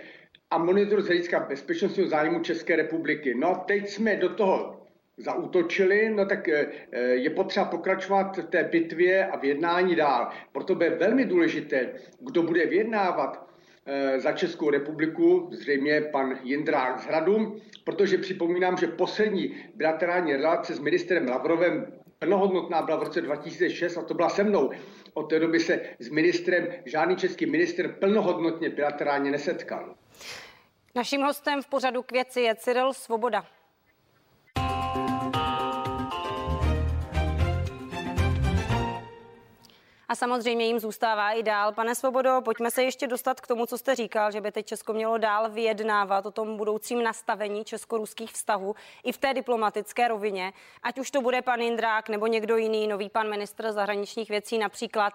a 0.53 0.57
monitor 0.57 1.01
z 1.01 1.05
hlediska 1.05 1.39
bezpečnostního 1.39 2.09
zájmu 2.09 2.39
České 2.39 2.75
republiky. 2.75 3.33
No 3.35 3.63
teď 3.67 3.89
jsme 3.89 4.15
do 4.15 4.29
toho 4.29 4.87
zautočili, 5.17 6.09
no 6.09 6.25
tak 6.25 6.47
eh, 6.47 6.67
je 7.01 7.29
potřeba 7.29 7.65
pokračovat 7.65 8.37
v 8.37 8.43
té 8.43 8.63
bitvě 8.63 9.27
a 9.27 9.37
v 9.37 9.43
jednání 9.43 9.95
dál. 9.95 10.29
Proto 10.51 10.75
bude 10.75 10.89
velmi 10.89 11.25
důležité, 11.25 11.89
kdo 12.19 12.43
bude 12.43 12.65
vyjednávat 12.65 13.47
eh, 13.85 14.19
za 14.19 14.31
Českou 14.31 14.69
republiku, 14.69 15.49
zřejmě 15.51 16.01
pan 16.01 16.39
Jindrák 16.43 16.99
z 16.99 17.05
Hradu, 17.05 17.61
protože 17.83 18.17
připomínám, 18.17 18.77
že 18.77 18.87
poslední 18.87 19.55
bilaterální 19.75 20.33
relace 20.33 20.73
s 20.73 20.79
ministrem 20.79 21.27
Lavrovem 21.27 21.87
plnohodnotná 22.19 22.81
byla 22.81 22.97
v 22.97 23.03
roce 23.03 23.21
2006 23.21 23.97
a 23.97 24.01
to 24.01 24.13
byla 24.13 24.29
se 24.29 24.43
mnou. 24.43 24.71
od 25.13 25.23
té 25.23 25.39
doby 25.39 25.59
se 25.59 25.81
s 25.99 26.09
ministrem, 26.09 26.67
žádný 26.85 27.15
český 27.15 27.45
minister 27.45 27.87
plnohodnotně 27.99 28.69
bilaterálně 28.69 29.31
nesetkal. 29.31 29.95
Naším 30.95 31.21
hostem 31.21 31.61
v 31.61 31.67
pořadu 31.67 32.03
k 32.03 32.11
věci 32.11 32.41
je 32.41 32.55
Cyril 32.55 32.93
Svoboda. 32.93 33.45
A 40.07 40.15
samozřejmě 40.15 40.65
jim 40.65 40.79
zůstává 40.79 41.31
i 41.31 41.43
dál. 41.43 41.73
Pane 41.73 41.95
Svobodo, 41.95 42.41
pojďme 42.45 42.71
se 42.71 42.83
ještě 42.83 43.07
dostat 43.07 43.41
k 43.41 43.47
tomu, 43.47 43.65
co 43.65 43.77
jste 43.77 43.95
říkal, 43.95 44.31
že 44.31 44.41
by 44.41 44.51
teď 44.51 44.65
Česko 44.65 44.93
mělo 44.93 45.17
dál 45.17 45.49
vyjednávat 45.49 46.25
o 46.25 46.31
tom 46.31 46.57
budoucím 46.57 47.03
nastavení 47.03 47.65
česko-ruských 47.65 48.31
vztahů 48.31 48.75
i 49.03 49.11
v 49.11 49.17
té 49.17 49.33
diplomatické 49.33 50.07
rovině. 50.07 50.53
Ať 50.83 50.99
už 50.99 51.11
to 51.11 51.21
bude 51.21 51.41
pan 51.41 51.61
Indrák 51.61 52.09
nebo 52.09 52.27
někdo 52.27 52.57
jiný, 52.57 52.87
nový 52.87 53.09
pan 53.09 53.29
ministr 53.29 53.71
zahraničních 53.71 54.29
věcí 54.29 54.57
například. 54.57 55.13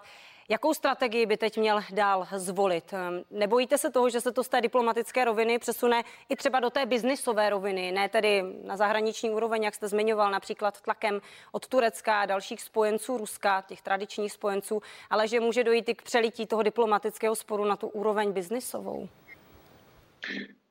Jakou 0.51 0.73
strategii 0.73 1.25
by 1.25 1.37
teď 1.37 1.57
měl 1.57 1.81
dál 1.91 2.27
zvolit? 2.35 2.93
Ehm, 2.93 3.23
nebojíte 3.31 3.77
se 3.77 3.91
toho, 3.91 4.09
že 4.09 4.21
se 4.21 4.31
to 4.31 4.43
z 4.43 4.49
té 4.49 4.61
diplomatické 4.61 5.25
roviny 5.25 5.59
přesune 5.59 6.03
i 6.29 6.35
třeba 6.35 6.59
do 6.59 6.69
té 6.69 6.85
biznisové 6.85 7.49
roviny, 7.49 7.91
ne 7.91 8.09
tedy 8.09 8.43
na 8.63 8.77
zahraniční 8.77 9.29
úroveň, 9.29 9.63
jak 9.63 9.75
jste 9.75 9.87
zmiňoval, 9.87 10.31
například 10.31 10.81
tlakem 10.81 11.21
od 11.51 11.67
Turecka 11.67 12.21
a 12.21 12.25
dalších 12.25 12.61
spojenců 12.61 13.17
Ruska, 13.17 13.63
těch 13.67 13.81
tradičních 13.81 14.31
spojenců, 14.31 14.81
ale 15.09 15.27
že 15.27 15.39
může 15.39 15.63
dojít 15.63 15.89
i 15.89 15.95
k 15.95 16.01
přelití 16.01 16.45
toho 16.45 16.63
diplomatického 16.63 17.35
sporu 17.35 17.65
na 17.65 17.75
tu 17.75 17.87
úroveň 17.87 18.31
biznisovou? 18.31 19.09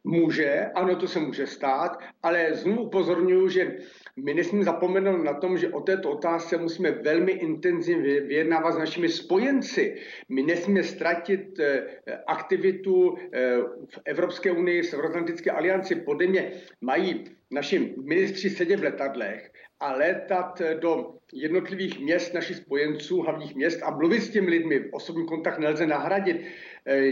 Může, 0.08 0.70
ano, 0.74 0.96
to 0.96 1.08
se 1.08 1.20
může 1.20 1.46
stát, 1.46 1.98
ale 2.22 2.54
znovu 2.54 2.82
upozorňuji, 2.82 3.48
že 3.48 3.76
my 4.16 4.34
nesmíme 4.34 4.64
zapomenout 4.64 5.24
na 5.24 5.34
tom, 5.34 5.58
že 5.58 5.68
o 5.68 5.80
této 5.80 6.10
otázce 6.10 6.56
musíme 6.56 6.90
velmi 6.90 7.32
intenzivně 7.32 8.20
vyjednávat 8.20 8.72
s 8.72 8.78
našimi 8.78 9.08
spojenci. 9.08 9.96
My 10.28 10.42
nesmíme 10.42 10.82
ztratit 10.82 11.60
eh, 11.60 11.86
aktivitu 12.26 13.16
eh, 13.32 13.56
v 13.88 13.98
Evropské 14.04 14.52
unii, 14.52 14.82
v 14.82 14.86
Severoatlantické 14.86 15.50
alianci. 15.50 15.94
Podle 15.94 16.26
mě 16.26 16.52
mají 16.80 17.24
naši 17.50 17.94
ministři 18.04 18.50
sedět 18.50 18.80
v 18.80 18.84
letadlech 18.84 19.52
a 19.80 19.92
létat 19.92 20.62
do 20.80 21.14
jednotlivých 21.32 22.00
měst 22.00 22.34
našich 22.34 22.56
spojenců, 22.56 23.20
hlavních 23.20 23.54
měst 23.54 23.82
a 23.82 23.90
mluvit 23.90 24.20
s 24.20 24.30
těmi 24.30 24.50
lidmi. 24.50 24.90
Osobní 24.90 25.26
kontakt 25.26 25.58
nelze 25.58 25.86
nahradit 25.86 26.40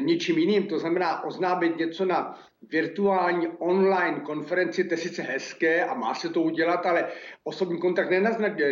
ničím 0.01 0.39
jiným. 0.39 0.67
To 0.67 0.79
znamená 0.79 1.25
oznámit 1.25 1.77
něco 1.77 2.05
na 2.05 2.39
virtuální 2.71 3.49
online 3.59 4.21
konferenci, 4.21 4.85
to 4.85 4.95
je 4.95 4.99
sice 4.99 5.23
hezké 5.23 5.85
a 5.85 5.95
má 5.95 6.15
se 6.15 6.29
to 6.29 6.43
udělat, 6.43 6.87
ale 6.87 7.09
osobní 7.45 7.79
kontakt 7.79 8.11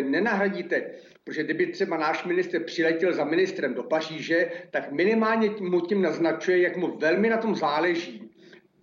nenahradíte. 0.04 0.90
Protože 1.24 1.44
kdyby 1.44 1.66
třeba 1.66 1.96
náš 1.96 2.24
minister 2.24 2.64
přiletěl 2.64 3.12
za 3.12 3.24
ministrem 3.24 3.74
do 3.74 3.82
Paříže, 3.82 4.50
tak 4.70 4.92
minimálně 4.92 5.50
mu 5.60 5.80
tím 5.80 6.02
naznačuje, 6.02 6.58
jak 6.58 6.76
mu 6.76 6.96
velmi 6.98 7.28
na 7.28 7.36
tom 7.36 7.54
záleží 7.54 8.33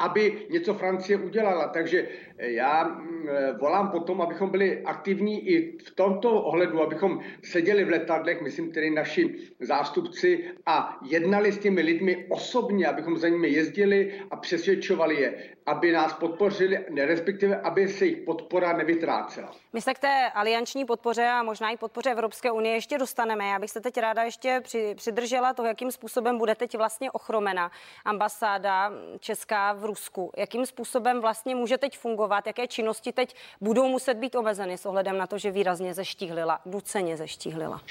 aby 0.02 0.48
něco 0.50 0.74
Francie 0.74 1.18
udělala. 1.18 1.68
Takže 1.68 2.08
já 2.38 2.84
mm, 2.84 3.28
volám 3.60 3.90
potom, 3.92 4.22
abychom 4.22 4.50
byli 4.50 4.82
aktivní 4.86 5.50
i 5.50 5.78
v 5.78 5.92
tomto 5.96 6.32
ohledu, 6.42 6.82
abychom 6.82 7.20
seděli 7.44 7.84
v 7.84 7.90
letadlech, 7.90 8.42
myslím 8.42 8.72
tedy 8.72 8.90
naši 8.90 9.36
zástupci, 9.60 10.44
a 10.66 11.00
jednali 11.06 11.52
s 11.52 11.58
těmi 11.58 11.82
lidmi 11.82 12.26
osobně, 12.30 12.88
abychom 12.88 13.18
za 13.18 13.30
nimi 13.30 13.50
jezdili 13.50 14.14
a 14.32 14.36
přesvědčovali 14.36 15.22
je, 15.22 15.34
aby 15.66 15.92
nás 15.92 16.14
podpořili, 16.14 16.86
respektive 17.06 17.62
aby 17.62 17.88
se 17.88 18.06
jejich 18.06 18.22
podpora 18.22 18.78
nevytrácela. 18.78 19.52
My 19.74 19.82
se 19.82 19.94
k 19.94 20.00
té 20.00 20.30
alianční 20.34 20.86
podpoře 20.86 21.28
a 21.28 21.44
možná 21.44 21.70
i 21.70 21.78
podpoře 21.78 22.12
Evropské 22.12 22.52
unie 22.52 22.76
ještě 22.76 22.98
dostaneme. 22.98 23.48
Já 23.48 23.60
bych 23.60 23.72
se 23.72 23.82
teď 23.82 23.98
ráda 23.98 24.24
ještě 24.24 24.60
při, 24.64 24.94
přidržela 24.96 25.54
toho, 25.54 25.68
jakým 25.68 25.92
způsobem 25.92 26.38
bude 26.38 26.56
teď 26.56 26.78
vlastně 26.78 27.12
ochromena 27.12 27.72
ambasáda 28.06 28.92
česká 29.20 29.74
v 29.74 29.86
Rusku. 29.92 30.32
Jakým 30.38 30.66
způsobem 30.66 31.22
vlastně 31.22 31.56
může 31.56 31.78
teď 31.78 31.98
fungovat, 31.98 32.48
jaké 32.48 32.68
činnosti 32.68 33.12
teď 33.12 33.36
budou 33.62 33.88
muset 33.88 34.14
být 34.14 34.36
omezeny 34.36 34.78
s 34.78 34.86
ohledem 34.86 35.18
na 35.18 35.28
to, 35.28 35.38
že 35.38 35.52
výrazně 35.52 35.94
zeštíhlila, 35.94 36.60
nuceně 36.66 37.18
zeštíhlila. 37.18 37.82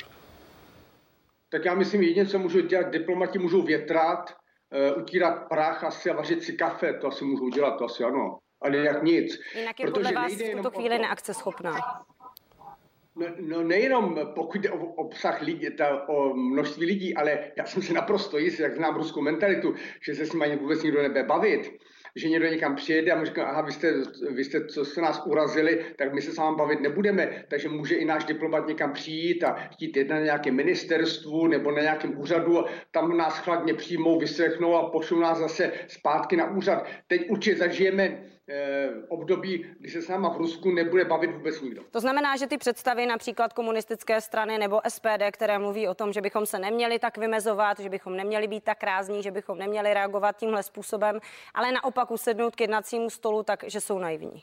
Tak 1.48 1.64
já 1.64 1.74
myslím, 1.74 2.02
jedině, 2.02 2.26
co 2.26 2.38
můžou 2.38 2.60
dělat, 2.60 2.90
diplomati 2.90 3.38
můžou 3.38 3.62
větrat, 3.62 4.32
uh, 4.94 5.02
utírat 5.02 5.48
prach 5.48 5.84
asi 5.84 6.10
a 6.10 6.14
vařit 6.14 6.42
si 6.42 6.52
kafe, 6.52 6.94
to 6.94 7.06
asi 7.06 7.24
můžou 7.24 7.48
dělat, 7.48 7.78
to 7.78 7.84
asi 7.84 8.04
ano. 8.04 8.38
Ale 8.62 8.76
jak 8.76 9.02
nic. 9.02 9.40
Jinak 9.54 9.80
je 9.80 9.86
Protože 9.86 9.92
podle 9.92 10.12
vás 10.12 10.32
v 10.32 10.56
tuto 10.56 10.70
chvíli 10.70 10.98
neakceschopná. 10.98 12.04
No, 13.16 13.26
no 13.40 13.62
nejenom 13.62 14.20
pokud 14.34 14.60
jde 14.60 14.70
o 14.70 14.86
obsah 14.86 15.42
lidí, 15.42 15.66
ta, 15.78 16.08
o 16.08 16.34
množství 16.34 16.86
lidí, 16.86 17.14
ale 17.14 17.52
já 17.56 17.64
jsem 17.66 17.82
si 17.82 17.92
naprosto 17.92 18.38
jist, 18.38 18.60
jak 18.60 18.76
znám 18.76 18.96
ruskou 18.96 19.20
mentalitu, 19.20 19.74
že 20.06 20.14
se 20.14 20.26
s 20.26 20.32
nimi 20.32 20.56
vůbec 20.56 20.82
nikdo 20.82 21.02
nebe 21.02 21.22
bavit 21.22 21.70
že 22.16 22.28
někdo 22.28 22.48
někam 22.48 22.76
přijede 22.76 23.12
a 23.12 23.18
mu 23.18 23.24
říká, 23.24 23.44
aha, 23.44 23.62
vy 23.62 23.72
jste, 23.72 23.94
vy 24.30 24.44
jste, 24.44 24.66
co 24.66 24.84
jste 24.84 25.00
nás 25.00 25.22
urazili, 25.26 25.84
tak 25.98 26.14
my 26.14 26.22
se 26.22 26.32
s 26.32 26.36
vámi 26.36 26.56
bavit 26.56 26.80
nebudeme. 26.80 27.44
Takže 27.48 27.68
může 27.68 27.94
i 27.94 28.04
náš 28.04 28.24
diplomat 28.24 28.68
někam 28.68 28.92
přijít 28.92 29.44
a 29.44 29.52
chtít 29.52 29.96
jednat 29.96 30.16
na 30.16 30.24
nějakém 30.24 30.56
ministerstvu 30.56 31.46
nebo 31.46 31.70
na 31.70 31.82
nějakém 31.82 32.20
úřadu, 32.20 32.64
tam 32.90 33.16
nás 33.16 33.38
chladně 33.38 33.74
přijmou, 33.74 34.18
vyslechnou 34.18 34.74
a 34.74 34.90
pošlou 34.90 35.20
nás 35.20 35.38
zase 35.38 35.72
zpátky 35.88 36.36
na 36.36 36.50
úřad. 36.50 36.86
Teď 37.06 37.30
určitě 37.30 37.56
zažijeme 37.56 38.22
období, 39.08 39.66
kdy 39.78 39.90
se 39.90 40.02
s 40.02 40.08
náma 40.08 40.28
v 40.28 40.36
Rusku 40.36 40.70
nebude 40.70 41.04
bavit 41.04 41.30
vůbec 41.30 41.60
nikdo. 41.60 41.82
To 41.90 42.00
znamená, 42.00 42.36
že 42.36 42.46
ty 42.46 42.58
představy 42.58 43.06
například 43.06 43.52
komunistické 43.52 44.20
strany 44.20 44.58
nebo 44.58 44.80
SPD, 44.88 45.22
které 45.32 45.58
mluví 45.58 45.88
o 45.88 45.94
tom, 45.94 46.12
že 46.12 46.20
bychom 46.20 46.46
se 46.46 46.58
neměli 46.58 46.98
tak 46.98 47.18
vymezovat, 47.18 47.80
že 47.80 47.88
bychom 47.88 48.16
neměli 48.16 48.48
být 48.48 48.64
tak 48.64 48.82
rázní, 48.82 49.22
že 49.22 49.30
bychom 49.30 49.58
neměli 49.58 49.94
reagovat 49.94 50.36
tímhle 50.36 50.62
způsobem, 50.62 51.20
ale 51.54 51.72
naopak 51.72 52.10
usednout 52.10 52.56
k 52.56 52.60
jednacímu 52.60 53.10
stolu, 53.10 53.42
takže 53.42 53.80
jsou 53.80 53.98
naivní. 53.98 54.42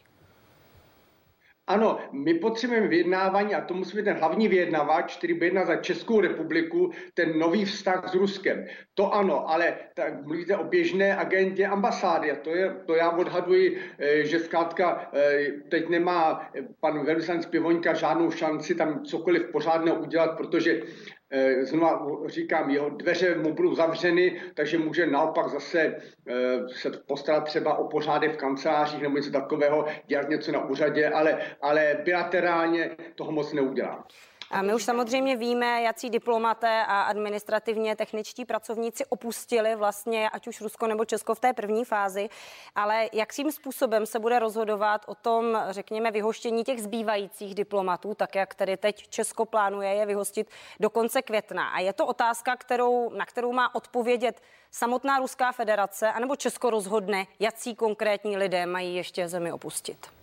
Ano, 1.68 2.00
my 2.12 2.34
potřebujeme 2.34 2.88
vyjednávání 2.88 3.56
a 3.56 3.62
to 3.62 3.74
musí 3.74 3.98
být 3.98 4.04
ten 4.04 4.18
hlavní 4.18 4.48
vyjednavač, 4.48 5.18
který 5.18 5.34
by 5.34 5.46
jednal 5.46 5.66
za 5.66 5.76
Českou 5.76 6.22
republiku, 6.22 6.92
ten 7.14 7.40
nový 7.40 7.66
vztah 7.66 8.10
s 8.10 8.14
Ruskem. 8.14 8.66
To 8.94 9.14
ano, 9.14 9.50
ale 9.50 9.76
tak 9.94 10.26
mluvíte 10.26 10.58
o 10.58 10.64
běžné 10.64 11.16
agentě 11.16 11.68
ambasády 11.68 12.32
a 12.32 12.36
to, 12.36 12.50
je, 12.50 12.76
to 12.86 12.96
já 12.96 13.12
odhaduji, 13.12 13.82
eh, 14.00 14.26
že 14.26 14.40
zkrátka 14.40 15.10
eh, 15.14 15.48
teď 15.70 15.90
nemá 15.90 16.50
pan 16.80 17.06
velvyslanec 17.06 17.46
Pivoňka 17.46 17.94
žádnou 17.94 18.32
šanci 18.32 18.76
tam 18.76 19.04
cokoliv 19.04 19.52
pořádného 19.52 20.00
udělat, 20.00 20.38
protože 20.38 20.82
Eh, 20.82 21.17
znovu 21.62 22.30
říkám, 22.30 22.70
jeho 22.70 22.90
dveře 22.90 23.36
mu 23.36 23.54
budou 23.54 23.76
zavřeny, 23.76 24.42
takže 24.54 24.78
může 24.78 25.06
naopak 25.06 25.48
zase 25.48 25.80
eh, 25.80 26.34
se 26.70 26.92
postarat 27.08 27.44
třeba 27.44 27.78
o 27.78 27.88
pořádek 27.88 28.34
v 28.34 28.38
kancelářích 28.38 29.02
nebo 29.02 29.18
něco 29.18 29.32
takového, 29.32 29.86
dělat 30.06 30.30
něco 30.30 30.52
na 30.52 30.66
úřadě, 30.66 31.10
ale, 31.10 31.42
ale 31.62 31.98
bilaterálně 32.04 32.98
toho 33.16 33.32
moc 33.32 33.54
neudělá. 33.54 34.08
A 34.52 34.62
my 34.62 34.74
už 34.74 34.84
samozřejmě 34.84 35.36
víme, 35.36 35.82
jaký 35.82 36.10
diplomaté 36.10 36.86
a 36.88 37.02
administrativně 37.02 37.96
techničtí 37.96 38.46
pracovníci 38.46 39.06
opustili 39.06 39.76
vlastně 39.76 40.30
ať 40.30 40.48
už 40.48 40.62
Rusko 40.62 40.88
nebo 40.88 41.06
Česko 41.06 41.36
v 41.36 41.40
té 41.40 41.54
první 41.54 41.86
fázi, 41.86 42.30
ale 42.76 43.10
jakým 43.14 43.52
způsobem 43.52 44.06
se 44.06 44.20
bude 44.20 44.40
rozhodovat 44.40 45.06
o 45.08 45.16
tom, 45.16 45.64
řekněme, 45.70 46.12
vyhoštění 46.12 46.64
těch 46.64 46.82
zbývajících 46.82 47.56
diplomatů, 47.56 48.14
tak 48.14 48.36
jak 48.36 48.56
tedy 48.56 48.78
teď 48.78 49.08
Česko 49.10 49.46
plánuje 49.46 49.90
je 49.94 50.06
vyhostit 50.06 50.50
do 50.80 50.90
konce 50.90 51.22
května. 51.22 51.70
A 51.70 51.80
je 51.80 51.94
to 51.94 52.06
otázka, 52.06 52.56
kterou, 52.56 53.10
na 53.10 53.26
kterou 53.26 53.52
má 53.52 53.76
odpovědět 53.76 54.42
samotná 54.72 55.20
Ruská 55.20 55.52
federace, 55.52 56.12
anebo 56.12 56.36
Česko 56.36 56.70
rozhodne, 56.70 57.28
jaký 57.40 57.76
konkrétní 57.76 58.38
lidé 58.38 58.66
mají 58.66 58.96
ještě 58.96 59.28
zemi 59.28 59.52
opustit? 59.52 60.17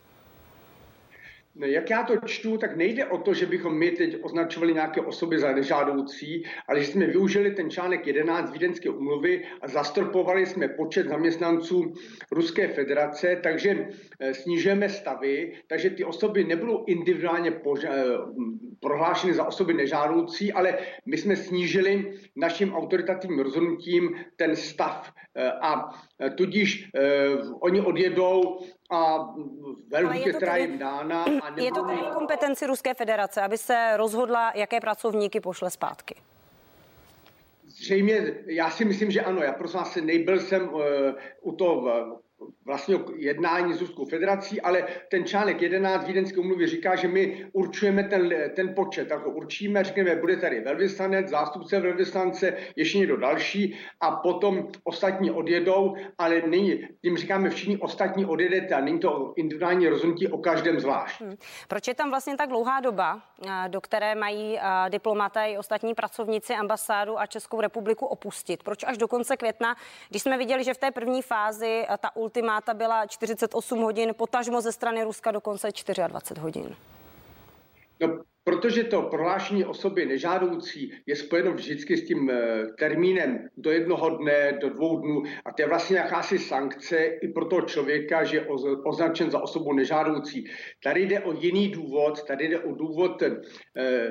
Jak 1.63 1.91
já 1.91 2.03
to 2.03 2.15
čtu, 2.27 2.59
tak 2.59 2.77
nejde 2.77 3.07
o 3.07 3.19
to, 3.19 3.35
že 3.35 3.47
bychom 3.47 3.79
my 3.79 3.91
teď 3.91 4.17
označovali 4.23 4.75
nějaké 4.75 5.01
osoby 5.01 5.39
za 5.39 5.53
nežádoucí, 5.53 6.45
ale 6.69 6.81
že 6.81 6.87
jsme 6.87 7.07
využili 7.07 7.51
ten 7.51 7.71
článek 7.71 8.07
11 8.07 8.53
Vídeňské 8.53 8.91
umluvy 8.91 9.45
a 9.61 9.69
zastropovali 9.69 10.47
jsme 10.47 10.69
počet 10.69 11.09
zaměstnanců 11.09 11.93
Ruské 12.33 12.69
federace, 12.69 13.41
takže 13.43 13.89
eh, 14.21 14.35
snižujeme 14.35 14.89
stavy, 14.89 15.53
takže 15.67 15.91
ty 15.91 16.05
osoby 16.05 16.45
nebudou 16.45 16.85
individuálně 16.87 17.51
eh, 17.51 17.91
prohlášeny 18.85 19.35
za 19.35 19.45
osoby 19.49 19.75
nežádoucí, 19.75 20.53
ale 20.53 20.79
my 21.07 21.17
jsme 21.17 21.37
snížili 21.37 22.21
naším 22.37 22.75
autoritativním 22.75 23.41
rozhodnutím 23.41 24.17
ten 24.37 24.57
stav 24.57 25.09
eh, 25.09 25.53
a 25.53 25.91
tudíž 26.37 26.91
oni 27.61 27.81
odjedou 27.81 28.61
a 28.91 29.29
velmi 29.89 30.21
která 30.21 30.57
jim 30.57 30.79
dána. 30.79 31.25
A 31.43 31.61
je 31.61 31.73
to 31.73 31.83
tedy 31.85 31.99
kompetenci 32.15 32.67
Ruské 32.67 32.95
federace, 32.95 33.43
aby 33.43 33.59
se 33.59 33.97
rozhodla, 33.97 34.53
jaké 34.55 34.81
pracovníky 34.81 35.41
pošle 35.41 35.71
zpátky? 35.71 36.15
Zřejmě, 37.67 38.35
já 38.47 38.71
si 38.71 38.85
myslím, 38.85 39.11
že 39.11 39.21
ano. 39.21 39.43
Já 39.43 39.53
prosím 39.53 39.79
vás, 39.79 39.97
nebyl 39.97 40.41
jsem 40.41 40.69
uh, 40.69 40.83
u 41.41 41.53
toho 41.53 42.21
vlastně 42.67 42.99
jednání 43.17 43.75
s 43.75 43.81
Ruskou 43.81 44.05
federací, 44.05 44.61
ale 44.61 44.87
ten 45.11 45.25
článek 45.25 45.63
11 45.63 46.07
Vídeňské 46.07 46.41
umluvy 46.41 46.67
říká, 46.67 46.97
že 46.97 47.09
my 47.09 47.47
určujeme 47.53 48.05
ten, 48.05 48.35
ten 48.57 48.75
počet, 48.75 49.09
tak 49.09 49.25
ho 49.25 49.31
určíme, 49.31 49.85
řekneme, 49.85 50.17
bude 50.17 50.37
tady 50.37 50.61
velvyslanec, 50.61 51.29
zástupce 51.29 51.81
velvyslance, 51.81 52.57
ještě 52.77 52.99
někdo 52.99 53.17
další 53.17 53.77
a 54.01 54.11
potom 54.11 54.69
ostatní 54.85 55.31
odjedou, 55.31 55.95
ale 56.19 56.43
není, 56.47 56.89
tím 57.03 57.17
říkáme 57.17 57.51
všichni 57.51 57.77
ostatní 57.77 58.27
odjedete 58.27 58.75
a 58.75 58.81
není 58.81 58.99
to 58.99 59.33
individuální 59.37 59.89
rozhodnutí 59.89 60.29
o 60.29 60.39
každém 60.39 60.81
zvlášť. 60.81 61.21
Hmm. 61.21 61.37
Proč 61.69 61.89
je 61.89 61.95
tam 61.95 62.11
vlastně 62.11 62.37
tak 62.37 62.49
dlouhá 62.49 62.81
doba, 62.81 63.23
do 63.69 63.81
které 63.81 64.15
mají 64.15 64.59
diplomaté 64.89 65.47
i 65.47 65.59
ostatní 65.59 65.95
pracovníci 65.95 66.55
ambasádu 66.55 67.19
a 67.19 67.27
Českou 67.27 67.61
republiku 67.61 68.07
opustit? 68.07 68.63
Proč 68.63 68.85
až 68.85 68.99
do 68.99 69.09
konce 69.09 69.37
května, 69.37 69.77
když 70.11 70.23
jsme 70.23 70.39
viděli, 70.39 70.65
že 70.65 70.75
v 70.75 70.79
té 70.79 70.91
první 70.91 71.23
fázi 71.23 71.87
ta 71.99 72.17
ultimáta 72.25 72.75
byla 72.75 73.07
48 73.07 73.79
hodin, 73.79 74.15
potažmo 74.17 74.61
ze 74.61 74.73
strany 74.73 75.05
Ruska 75.05 75.31
dokonce 75.31 75.69
24 76.09 76.41
hodin? 76.41 76.77
No, 78.01 78.19
protože 78.45 78.85
to 78.85 79.03
prohlášení 79.03 79.65
osoby 79.65 80.07
nežádoucí 80.07 80.93
je 81.07 81.17
spojeno 81.17 81.53
vždycky 81.53 81.97
s 81.97 82.07
tím 82.07 82.31
eh, 82.31 82.67
termínem 82.79 83.49
do 83.57 83.71
jednoho 83.71 84.11
dne, 84.11 84.59
do 84.61 84.69
dvou 84.71 85.01
dnů 85.01 85.23
a 85.45 85.53
to 85.53 85.63
je 85.63 85.69
vlastně 85.69 85.97
jakási 85.97 86.39
sankce 86.39 86.97
i 87.05 87.29
pro 87.29 87.45
toho 87.45 87.63
člověka, 87.63 88.25
že 88.25 88.37
je 88.37 88.47
označen 88.85 89.31
za 89.31 89.41
osobu 89.41 89.73
nežádoucí. 89.73 90.45
Tady 90.83 91.03
jde 91.07 91.21
o 91.21 91.33
jiný 91.33 91.69
důvod, 91.69 92.23
tady 92.23 92.49
jde 92.49 92.59
o 92.59 92.75
důvod 92.75 93.23
e, 93.23 93.31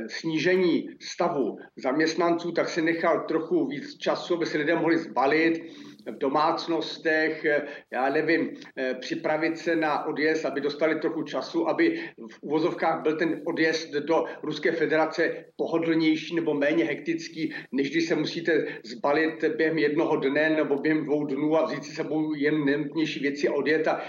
snížení 0.07 0.89
stavu 1.01 1.57
zaměstnanců, 1.75 2.51
tak 2.51 2.69
se 2.69 2.81
nechal 2.81 3.25
trochu 3.27 3.67
víc 3.67 3.97
času, 3.97 4.33
aby 4.33 4.45
se 4.45 4.57
lidé 4.57 4.75
mohli 4.75 4.97
zbalit, 4.97 5.63
v 6.11 6.17
domácnostech, 6.17 7.45
já 7.93 8.09
nevím, 8.09 8.53
eh, 8.77 8.93
připravit 8.93 9.57
se 9.57 9.75
na 9.75 10.05
odjezd, 10.05 10.45
aby 10.45 10.61
dostali 10.61 10.99
trochu 10.99 11.23
času, 11.23 11.69
aby 11.69 11.99
v 12.31 12.37
uvozovkách 12.41 13.01
byl 13.01 13.17
ten 13.17 13.41
odjezd 13.45 13.93
do 13.93 14.25
Ruské 14.43 14.71
federace 14.71 15.45
pohodlnější 15.55 16.35
nebo 16.35 16.53
méně 16.53 16.85
hektický, 16.85 17.53
než 17.71 17.91
když 17.91 18.07
se 18.07 18.15
musíte 18.15 18.65
zbalit 18.83 19.43
během 19.57 19.77
jednoho 19.77 20.15
dne 20.15 20.49
nebo 20.49 20.75
během 20.75 21.03
dvou 21.03 21.25
dnů 21.25 21.57
a 21.57 21.65
vzít 21.65 21.83
si 21.83 21.95
sebou 21.95 22.33
jen 22.33 22.65
nejnutnější 22.65 23.19
věci 23.19 23.47
a 23.47 23.53
odjet. 23.53 23.87
A 23.87 24.01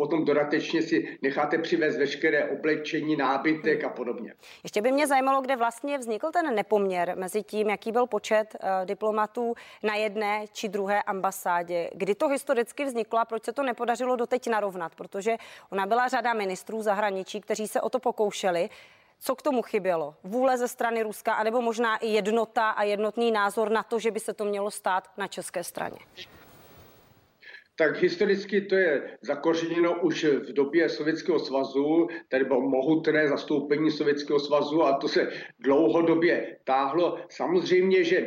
potom 0.00 0.24
dodatečně 0.24 0.82
si 0.82 1.18
necháte 1.22 1.58
přivést 1.58 1.96
veškeré 1.96 2.44
oblečení, 2.44 3.16
nábytek 3.16 3.84
a 3.84 3.88
podobně. 3.88 4.34
Ještě 4.62 4.82
by 4.82 4.92
mě 4.92 5.06
zajímalo, 5.06 5.40
kde 5.40 5.56
vlastně 5.56 5.98
vznikl 5.98 6.30
ten 6.30 6.54
nepoměr 6.54 7.12
mezi 7.16 7.42
tím, 7.42 7.70
jaký 7.70 7.92
byl 7.92 8.06
počet 8.06 8.54
uh, 8.54 8.68
diplomatů 8.84 9.54
na 9.82 9.94
jedné 9.94 10.44
či 10.52 10.68
druhé 10.68 11.02
ambasádě. 11.02 11.90
Kdy 11.94 12.14
to 12.14 12.28
historicky 12.28 12.84
vzniklo 12.84 13.18
a 13.18 13.24
proč 13.24 13.44
se 13.44 13.52
to 13.52 13.62
nepodařilo 13.62 14.16
doteď 14.16 14.46
narovnat? 14.48 14.94
Protože 14.94 15.36
ona 15.70 15.86
byla 15.86 16.08
řada 16.08 16.32
ministrů 16.32 16.82
zahraničí, 16.82 17.40
kteří 17.40 17.68
se 17.68 17.80
o 17.80 17.88
to 17.88 17.98
pokoušeli. 17.98 18.68
Co 19.20 19.34
k 19.36 19.42
tomu 19.42 19.62
chybělo? 19.62 20.14
Vůle 20.24 20.58
ze 20.58 20.68
strany 20.68 21.02
Ruska, 21.02 21.34
anebo 21.34 21.60
možná 21.60 21.96
i 21.96 22.06
jednota 22.08 22.70
a 22.70 22.82
jednotný 22.82 23.30
názor 23.32 23.70
na 23.70 23.82
to, 23.82 23.98
že 23.98 24.10
by 24.10 24.20
se 24.20 24.32
to 24.32 24.44
mělo 24.44 24.70
stát 24.70 25.08
na 25.16 25.26
české 25.26 25.64
straně? 25.64 25.98
Tak 27.80 27.96
historicky 27.96 28.60
to 28.60 28.76
je 28.76 29.02
zakořeněno 29.22 30.00
už 30.02 30.24
v 30.24 30.52
době 30.52 30.88
Sovětského 30.88 31.38
svazu, 31.38 32.08
tady 32.28 32.44
bylo 32.44 32.60
mohutné 32.60 33.28
zastoupení 33.28 33.90
Sovětského 33.90 34.40
svazu 34.40 34.82
a 34.82 34.98
to 35.00 35.08
se 35.08 35.28
dlouhodobě 35.58 36.56
táhlo. 36.64 37.18
Samozřejmě, 37.30 38.04
že 38.04 38.18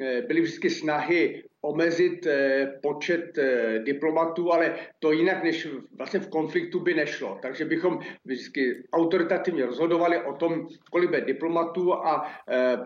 eh, 0.00 0.22
byly 0.22 0.40
vždycky 0.40 0.70
snahy 0.70 1.44
omezit 1.60 2.26
eh, 2.26 2.72
počet 2.82 3.38
eh, 3.38 3.78
diplomatů, 3.84 4.52
ale 4.52 4.76
to 4.98 5.12
jinak 5.12 5.44
než 5.44 5.68
vlastně 5.96 6.20
v 6.20 6.28
konfliktu 6.28 6.80
by 6.80 6.94
nešlo. 6.94 7.38
Takže 7.42 7.64
bychom 7.64 8.00
vždycky 8.24 8.88
autoritativně 8.92 9.66
rozhodovali 9.66 10.24
o 10.24 10.32
tom, 10.32 10.68
kolik 10.90 11.10
bude 11.10 11.20
diplomatů 11.20 11.94
a 11.94 12.32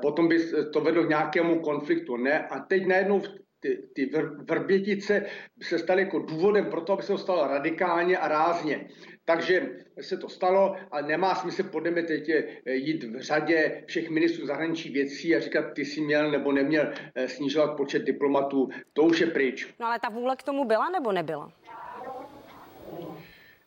potom 0.02 0.28
by 0.28 0.38
to 0.72 0.80
vedlo 0.80 1.04
k 1.04 1.08
nějakému 1.08 1.60
konfliktu. 1.60 2.16
Ne? 2.16 2.46
A 2.46 2.60
teď 2.60 2.86
najednou 2.86 3.22
ty, 3.60 3.88
ty 3.94 4.10
vrbětice 4.50 5.26
se 5.62 5.78
staly 5.78 6.02
jako 6.02 6.18
důvodem 6.18 6.66
pro 6.70 6.80
to, 6.80 6.92
aby 6.92 7.02
se 7.02 7.12
to 7.12 7.18
stalo 7.18 7.46
radikálně 7.46 8.18
a 8.18 8.28
rázně. 8.28 8.88
Takže 9.24 9.68
se 10.00 10.16
to 10.16 10.28
stalo 10.28 10.76
a 10.90 11.00
nemá 11.00 11.34
smysl 11.34 11.62
podle 11.62 11.90
mě 11.90 12.02
teď 12.02 12.30
jít 12.66 13.04
v 13.04 13.20
řadě 13.20 13.84
všech 13.86 14.10
ministrů 14.10 14.46
zahraničí 14.46 14.90
věcí 14.90 15.36
a 15.36 15.40
říkat, 15.40 15.72
ty 15.72 15.84
jsi 15.84 16.00
měl 16.00 16.30
nebo 16.30 16.52
neměl 16.52 16.92
eh, 17.14 17.28
snižovat 17.28 17.76
počet 17.76 18.02
diplomatů. 18.02 18.68
To 18.92 19.02
už 19.02 19.20
je 19.20 19.26
pryč. 19.26 19.74
No 19.80 19.86
ale 19.86 19.98
ta 19.98 20.08
vůle 20.08 20.36
k 20.36 20.42
tomu 20.42 20.64
byla 20.64 20.90
nebo 20.90 21.12
nebyla? 21.12 21.52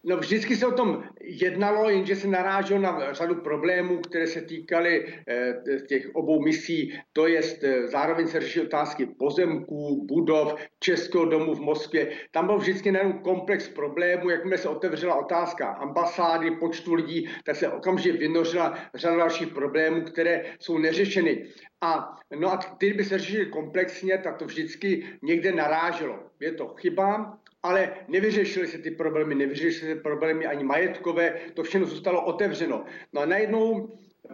No 0.04 0.18
vždycky 0.18 0.56
se 0.56 0.68
o 0.68 0.72
tom 0.72 1.04
jednalo, 1.22 1.90
jenže 1.90 2.16
se 2.16 2.28
naráželo 2.28 2.82
na 2.82 3.14
řadu 3.14 3.36
problémů, 3.36 4.00
které 4.00 4.28
se 4.28 4.42
týkaly 4.42 5.14
eh, 5.28 5.54
těch 5.88 6.16
obou 6.16 6.42
misí. 6.42 7.00
To 7.14 7.28
je, 7.28 7.42
eh, 7.64 7.88
zároveň 7.88 8.28
se 8.28 8.42
řešily 8.42 8.66
otázky 8.66 9.06
pozemků, 9.06 10.06
budov, 10.08 10.56
Českého 10.80 11.26
domu 11.26 11.56
v 11.56 11.60
Moskvě. 11.60 12.12
Tam 12.32 12.46
byl 12.46 12.58
vždycky 12.58 12.92
nejen 12.92 13.14
komplex 13.14 13.70
problémů, 13.70 14.30
jakmile 14.30 14.58
se 14.58 14.70
otevřela 14.70 15.16
otázka 15.16 15.68
ambasády, 15.68 16.52
počtu 16.52 16.94
lidí, 16.94 17.30
tak 17.44 17.56
se 17.56 17.70
okamžitě 17.70 18.18
vynořila 18.18 18.80
řada 18.96 19.18
dalších 19.18 19.48
problémů, 19.48 20.02
které 20.02 20.46
jsou 20.60 20.78
neřešeny. 20.78 21.46
A, 21.82 22.16
no 22.40 22.52
a 22.52 22.60
kdyby 22.78 23.04
se 23.04 23.20
řešili 23.20 23.46
komplexně, 23.46 24.18
tak 24.18 24.38
to 24.38 24.46
vždycky 24.46 25.04
někde 25.24 25.52
naráželo. 25.52 26.20
Je 26.40 26.52
to 26.52 26.68
chyba, 26.68 27.40
ale 27.64 27.94
nevyřešily 28.08 28.68
se 28.68 28.78
ty 28.78 28.92
problémy, 28.92 29.36
nevyřešily 29.36 29.96
se 29.96 30.02
problémy 30.02 30.46
ani 30.46 30.64
majetkové, 30.64 31.40
to 31.54 31.64
všechno 31.64 31.88
zůstalo 31.88 32.26
otevřeno. 32.26 32.86
No 33.14 33.22
a 33.22 33.26
najednou 33.26 33.90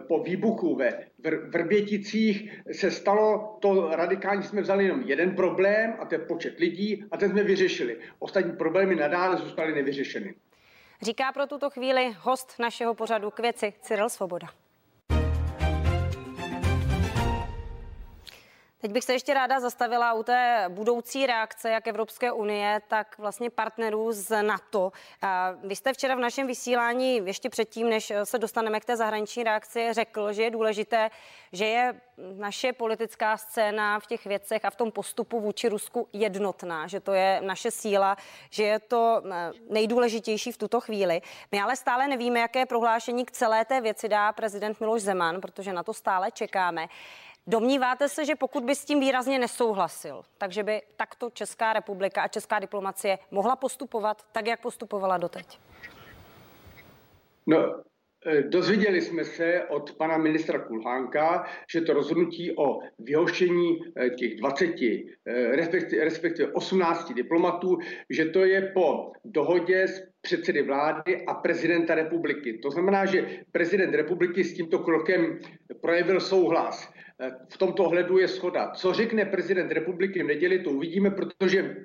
po 0.08 0.22
výbuchu 0.22 0.76
ve 0.76 1.06
Vrběticích 1.48 2.60
se 2.72 2.90
stalo 2.90 3.58
to 3.60 3.90
radikálně, 3.90 4.42
jsme 4.42 4.62
vzali 4.62 4.84
jenom 4.84 5.02
jeden 5.02 5.36
problém 5.36 5.96
a 5.98 6.04
to 6.04 6.14
je 6.14 6.18
počet 6.18 6.58
lidí 6.58 7.04
a 7.10 7.16
ten 7.16 7.30
jsme 7.30 7.42
vyřešili. 7.42 7.98
Ostatní 8.18 8.52
problémy 8.52 8.94
nadále 8.94 9.36
zůstaly 9.36 9.74
nevyřešeny. 9.74 10.34
Říká 11.02 11.32
pro 11.32 11.46
tuto 11.46 11.70
chvíli 11.70 12.14
host 12.18 12.58
našeho 12.58 12.94
pořadu 12.94 13.30
k 13.30 13.40
věci 13.40 13.72
Cyril 13.80 14.08
Svoboda. 14.08 14.48
Teď 18.86 18.92
bych 18.92 19.04
se 19.04 19.12
ještě 19.12 19.34
ráda 19.34 19.60
zastavila 19.60 20.12
u 20.12 20.22
té 20.22 20.64
budoucí 20.68 21.26
reakce 21.26 21.70
jak 21.70 21.86
Evropské 21.86 22.32
unie, 22.32 22.80
tak 22.88 23.18
vlastně 23.18 23.50
partnerů 23.50 24.12
z 24.12 24.42
NATO. 24.42 24.92
Vy 25.64 25.76
jste 25.76 25.92
včera 25.92 26.14
v 26.14 26.18
našem 26.18 26.46
vysílání, 26.46 27.20
ještě 27.26 27.50
předtím, 27.50 27.90
než 27.90 28.12
se 28.24 28.38
dostaneme 28.38 28.80
k 28.80 28.84
té 28.84 28.96
zahraniční 28.96 29.44
reakci, 29.44 29.88
řekl, 29.92 30.32
že 30.32 30.42
je 30.42 30.50
důležité, 30.50 31.10
že 31.52 31.66
je 31.66 32.00
naše 32.16 32.72
politická 32.72 33.36
scéna 33.36 34.00
v 34.00 34.06
těch 34.06 34.24
věcech 34.26 34.64
a 34.64 34.70
v 34.70 34.76
tom 34.76 34.92
postupu 34.92 35.40
vůči 35.40 35.68
Rusku 35.68 36.08
jednotná, 36.12 36.86
že 36.86 37.00
to 37.00 37.12
je 37.12 37.40
naše 37.44 37.70
síla, 37.70 38.16
že 38.50 38.62
je 38.62 38.78
to 38.78 39.22
eh, 39.32 39.52
nejdůležitější 39.70 40.52
v 40.52 40.56
tuto 40.56 40.80
chvíli. 40.80 41.22
My 41.52 41.60
ale 41.60 41.76
stále 41.76 42.08
nevíme, 42.08 42.40
jaké 42.40 42.66
prohlášení 42.66 43.24
k 43.24 43.30
celé 43.30 43.64
té 43.64 43.80
věci 43.80 44.08
dá 44.08 44.32
prezident 44.32 44.80
Miloš 44.80 45.02
Zeman, 45.02 45.40
protože 45.40 45.72
na 45.72 45.82
to 45.82 45.94
stále 45.94 46.30
čekáme. 46.30 46.88
Domníváte 47.48 48.08
se, 48.08 48.24
že 48.24 48.34
pokud 48.34 48.64
by 48.64 48.74
s 48.74 48.84
tím 48.84 49.00
výrazně 49.00 49.38
nesouhlasil, 49.38 50.22
takže 50.38 50.62
by 50.62 50.82
takto 50.96 51.30
Česká 51.30 51.72
republika 51.72 52.22
a 52.22 52.28
česká 52.28 52.58
diplomacie 52.58 53.18
mohla 53.30 53.56
postupovat 53.56 54.22
tak, 54.32 54.46
jak 54.46 54.60
postupovala 54.60 55.18
doteď? 55.18 55.58
No, 57.46 57.82
e, 58.26 58.42
Dozvěděli 58.42 59.00
jsme 59.00 59.24
se 59.24 59.64
od 59.68 59.92
pana 59.92 60.16
ministra 60.18 60.58
Kulhánka, 60.58 61.46
že 61.70 61.80
to 61.80 61.92
rozhodnutí 61.92 62.56
o 62.56 62.78
vyhoštění 62.98 63.78
e, 63.96 64.10
těch 64.10 64.36
20, 64.36 64.82
e, 64.82 65.56
respektive, 65.56 66.04
respektive 66.04 66.52
18 66.52 67.12
diplomatů, 67.12 67.78
že 68.10 68.24
to 68.24 68.44
je 68.44 68.62
po 68.74 69.12
dohodě 69.24 69.88
s 69.88 70.02
předsedy 70.20 70.62
vlády 70.62 71.26
a 71.26 71.34
prezidenta 71.34 71.94
republiky. 71.94 72.58
To 72.58 72.70
znamená, 72.70 73.06
že 73.06 73.28
prezident 73.52 73.94
republiky 73.94 74.44
s 74.44 74.54
tímto 74.54 74.78
krokem 74.78 75.38
projevil 75.80 76.20
souhlas. 76.20 76.95
V 77.48 77.58
tomto 77.58 77.84
ohledu 77.84 78.18
je 78.18 78.28
schoda. 78.28 78.70
Co 78.70 78.92
řekne 78.92 79.24
prezident 79.24 79.72
republiky 79.72 80.22
v 80.22 80.26
neděli, 80.26 80.58
to 80.58 80.70
uvidíme, 80.70 81.10
protože 81.10 81.76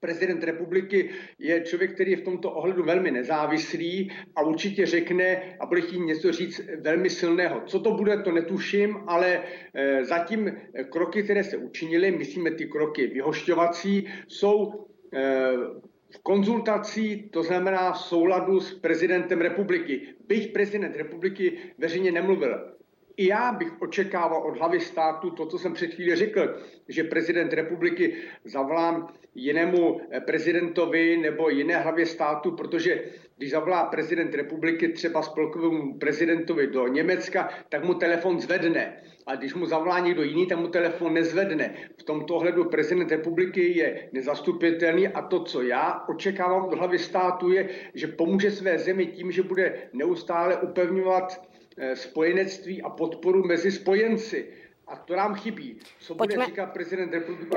prezident 0.00 0.44
republiky 0.44 1.10
je 1.38 1.60
člověk, 1.60 1.94
který 1.94 2.10
je 2.10 2.16
v 2.16 2.24
tomto 2.24 2.50
ohledu 2.50 2.82
velmi 2.82 3.10
nezávislý 3.10 4.12
a 4.36 4.42
určitě 4.42 4.86
řekne 4.86 5.56
a 5.60 5.66
bude 5.66 5.80
chtít 5.80 5.98
něco 5.98 6.32
říct 6.32 6.60
velmi 6.80 7.10
silného. 7.10 7.62
Co 7.66 7.80
to 7.80 7.90
bude, 7.90 8.22
to 8.22 8.32
netuším, 8.32 8.96
ale 9.06 9.42
eh, 9.74 10.04
zatím 10.04 10.52
kroky, 10.90 11.22
které 11.22 11.44
se 11.44 11.56
učinily, 11.56 12.10
myslíme 12.10 12.50
ty 12.50 12.66
kroky 12.66 13.06
vyhošťovací, 13.06 14.08
jsou 14.28 14.86
eh, 15.14 15.52
v 16.10 16.18
konzultací, 16.22 17.30
to 17.30 17.42
znamená 17.42 17.92
v 17.92 17.98
souladu 17.98 18.60
s 18.60 18.74
prezidentem 18.74 19.40
republiky. 19.40 20.14
Byť 20.26 20.52
prezident 20.52 20.96
republiky 20.96 21.58
veřejně 21.78 22.12
nemluvil 22.12 22.75
i 23.16 23.26
já 23.26 23.52
bych 23.52 23.82
očekával 23.82 24.42
od 24.42 24.58
hlavy 24.58 24.80
státu 24.80 25.30
to, 25.30 25.46
co 25.46 25.58
jsem 25.58 25.72
před 25.74 25.94
chvíli 25.94 26.16
řekl, 26.16 26.60
že 26.88 27.04
prezident 27.04 27.52
republiky 27.52 28.16
zavolám 28.44 29.08
jinému 29.34 30.00
eh, 30.10 30.20
prezidentovi 30.20 31.16
nebo 31.16 31.48
jiné 31.48 31.76
hlavě 31.76 32.06
státu, 32.06 32.50
protože 32.52 33.04
když 33.36 33.50
zavolá 33.50 33.84
prezident 33.84 34.34
republiky 34.34 34.88
třeba 34.88 35.22
spolkovému 35.22 35.98
prezidentovi 35.98 36.66
do 36.66 36.86
Německa, 36.86 37.48
tak 37.68 37.84
mu 37.84 37.94
telefon 37.94 38.40
zvedne. 38.40 39.02
A 39.26 39.34
když 39.34 39.54
mu 39.54 39.66
zavolá 39.66 39.98
někdo 39.98 40.22
jiný, 40.22 40.46
tak 40.46 40.58
mu 40.58 40.68
telefon 40.68 41.14
nezvedne. 41.14 41.74
V 41.98 42.02
tomto 42.02 42.34
ohledu 42.34 42.64
prezident 42.64 43.10
republiky 43.10 43.78
je 43.78 44.08
nezastupitelný 44.12 45.08
a 45.08 45.22
to, 45.22 45.44
co 45.44 45.62
já 45.62 46.04
očekávám 46.08 46.64
od 46.64 46.78
hlavy 46.78 46.98
státu, 46.98 47.52
je, 47.52 47.68
že 47.94 48.06
pomůže 48.06 48.50
své 48.50 48.78
zemi 48.78 49.06
tím, 49.06 49.32
že 49.32 49.42
bude 49.42 49.74
neustále 49.92 50.56
upevňovat 50.56 51.42
spojenectví 51.94 52.82
a 52.82 52.90
podporu 52.90 53.44
mezi 53.44 53.72
spojenci. 53.72 54.52
A 54.88 54.96
to 54.96 55.16
nám 55.16 55.34
chybí. 55.34 55.78
Co 56.00 56.14
Pojďme. 56.14 56.36
bude 56.36 56.46
říkat 56.46 56.72
prezident 56.72 57.12
republiky? 57.12 57.56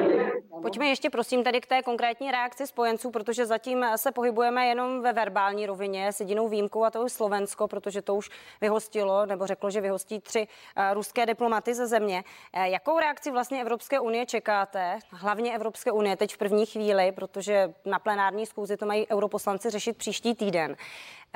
Pojďme 0.61 0.87
ještě 0.87 1.09
prosím 1.09 1.43
tady 1.43 1.61
k 1.61 1.65
té 1.65 1.81
konkrétní 1.81 2.31
reakci 2.31 2.67
spojenců, 2.67 3.11
protože 3.11 3.45
zatím 3.45 3.85
se 3.95 4.11
pohybujeme 4.11 4.65
jenom 4.65 5.01
ve 5.01 5.13
verbální 5.13 5.65
rovině 5.65 6.13
s 6.13 6.19
jedinou 6.19 6.47
výjimkou 6.47 6.83
a 6.83 6.91
to 6.91 7.03
je 7.03 7.09
Slovensko, 7.09 7.67
protože 7.67 8.01
to 8.01 8.15
už 8.15 8.29
vyhostilo 8.61 9.25
nebo 9.25 9.47
řeklo, 9.47 9.69
že 9.69 9.81
vyhostí 9.81 10.19
tři 10.19 10.39
uh, 10.39 10.93
ruské 10.93 11.25
diplomaty 11.25 11.73
ze 11.73 11.87
země. 11.87 12.23
Uh, 12.57 12.63
jakou 12.63 12.99
reakci 12.99 13.31
vlastně 13.31 13.61
Evropské 13.61 13.99
unie 13.99 14.25
čekáte, 14.25 14.99
hlavně 15.09 15.55
Evropské 15.55 15.91
unie 15.91 16.17
teď 16.17 16.33
v 16.33 16.37
první 16.37 16.65
chvíli, 16.65 17.11
protože 17.11 17.73
na 17.85 17.99
plenární 17.99 18.45
schůzi 18.45 18.77
to 18.77 18.85
mají 18.85 19.07
europoslanci 19.07 19.69
řešit 19.69 19.97
příští 19.97 20.35
týden. 20.35 20.75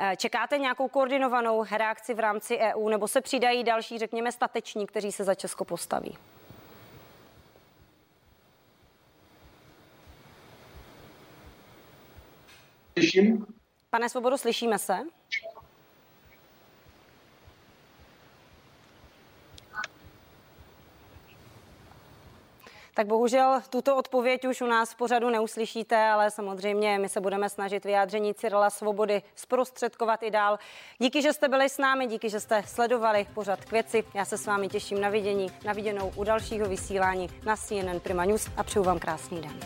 Uh, 0.00 0.16
čekáte 0.16 0.58
nějakou 0.58 0.88
koordinovanou 0.88 1.64
reakci 1.72 2.14
v 2.14 2.18
rámci 2.18 2.58
EU 2.58 2.88
nebo 2.88 3.08
se 3.08 3.20
přidají 3.20 3.64
další, 3.64 3.98
řekněme, 3.98 4.32
stateční, 4.32 4.86
kteří 4.86 5.12
se 5.12 5.24
za 5.24 5.34
Česko 5.34 5.64
postaví? 5.64 6.18
Slyším? 12.92 13.46
Pane 13.90 14.08
Svobodu, 14.08 14.36
slyšíme 14.36 14.78
se? 14.78 14.98
Tak 23.04 23.08
bohužel 23.08 23.60
tuto 23.70 23.96
odpověď 23.96 24.44
už 24.44 24.60
u 24.60 24.66
nás 24.66 24.92
v 24.92 24.96
pořadu 24.96 25.30
neuslyšíte, 25.30 25.96
ale 25.96 26.30
samozřejmě 26.30 26.98
my 26.98 27.08
se 27.08 27.20
budeme 27.20 27.48
snažit 27.48 27.84
vyjádření 27.84 28.34
Cyrila 28.34 28.70
Svobody 28.70 29.22
zprostředkovat 29.34 30.22
i 30.22 30.30
dál. 30.30 30.58
Díky, 30.98 31.22
že 31.22 31.32
jste 31.32 31.48
byli 31.48 31.68
s 31.68 31.78
námi, 31.78 32.06
díky, 32.06 32.30
že 32.30 32.40
jste 32.40 32.62
sledovali 32.66 33.26
pořad 33.34 33.64
k 33.64 33.72
věci. 33.72 34.04
Já 34.14 34.24
se 34.24 34.38
s 34.38 34.46
vámi 34.46 34.68
těším 34.68 35.00
na 35.00 35.08
vidění, 35.08 35.52
na 35.64 35.72
viděnou 35.72 36.12
u 36.16 36.24
dalšího 36.24 36.68
vysílání 36.68 37.28
na 37.46 37.56
CNN 37.56 38.00
Prima 38.02 38.24
News 38.24 38.48
a 38.56 38.62
přeju 38.62 38.84
vám 38.84 38.98
krásný 38.98 39.40
den. 39.40 39.60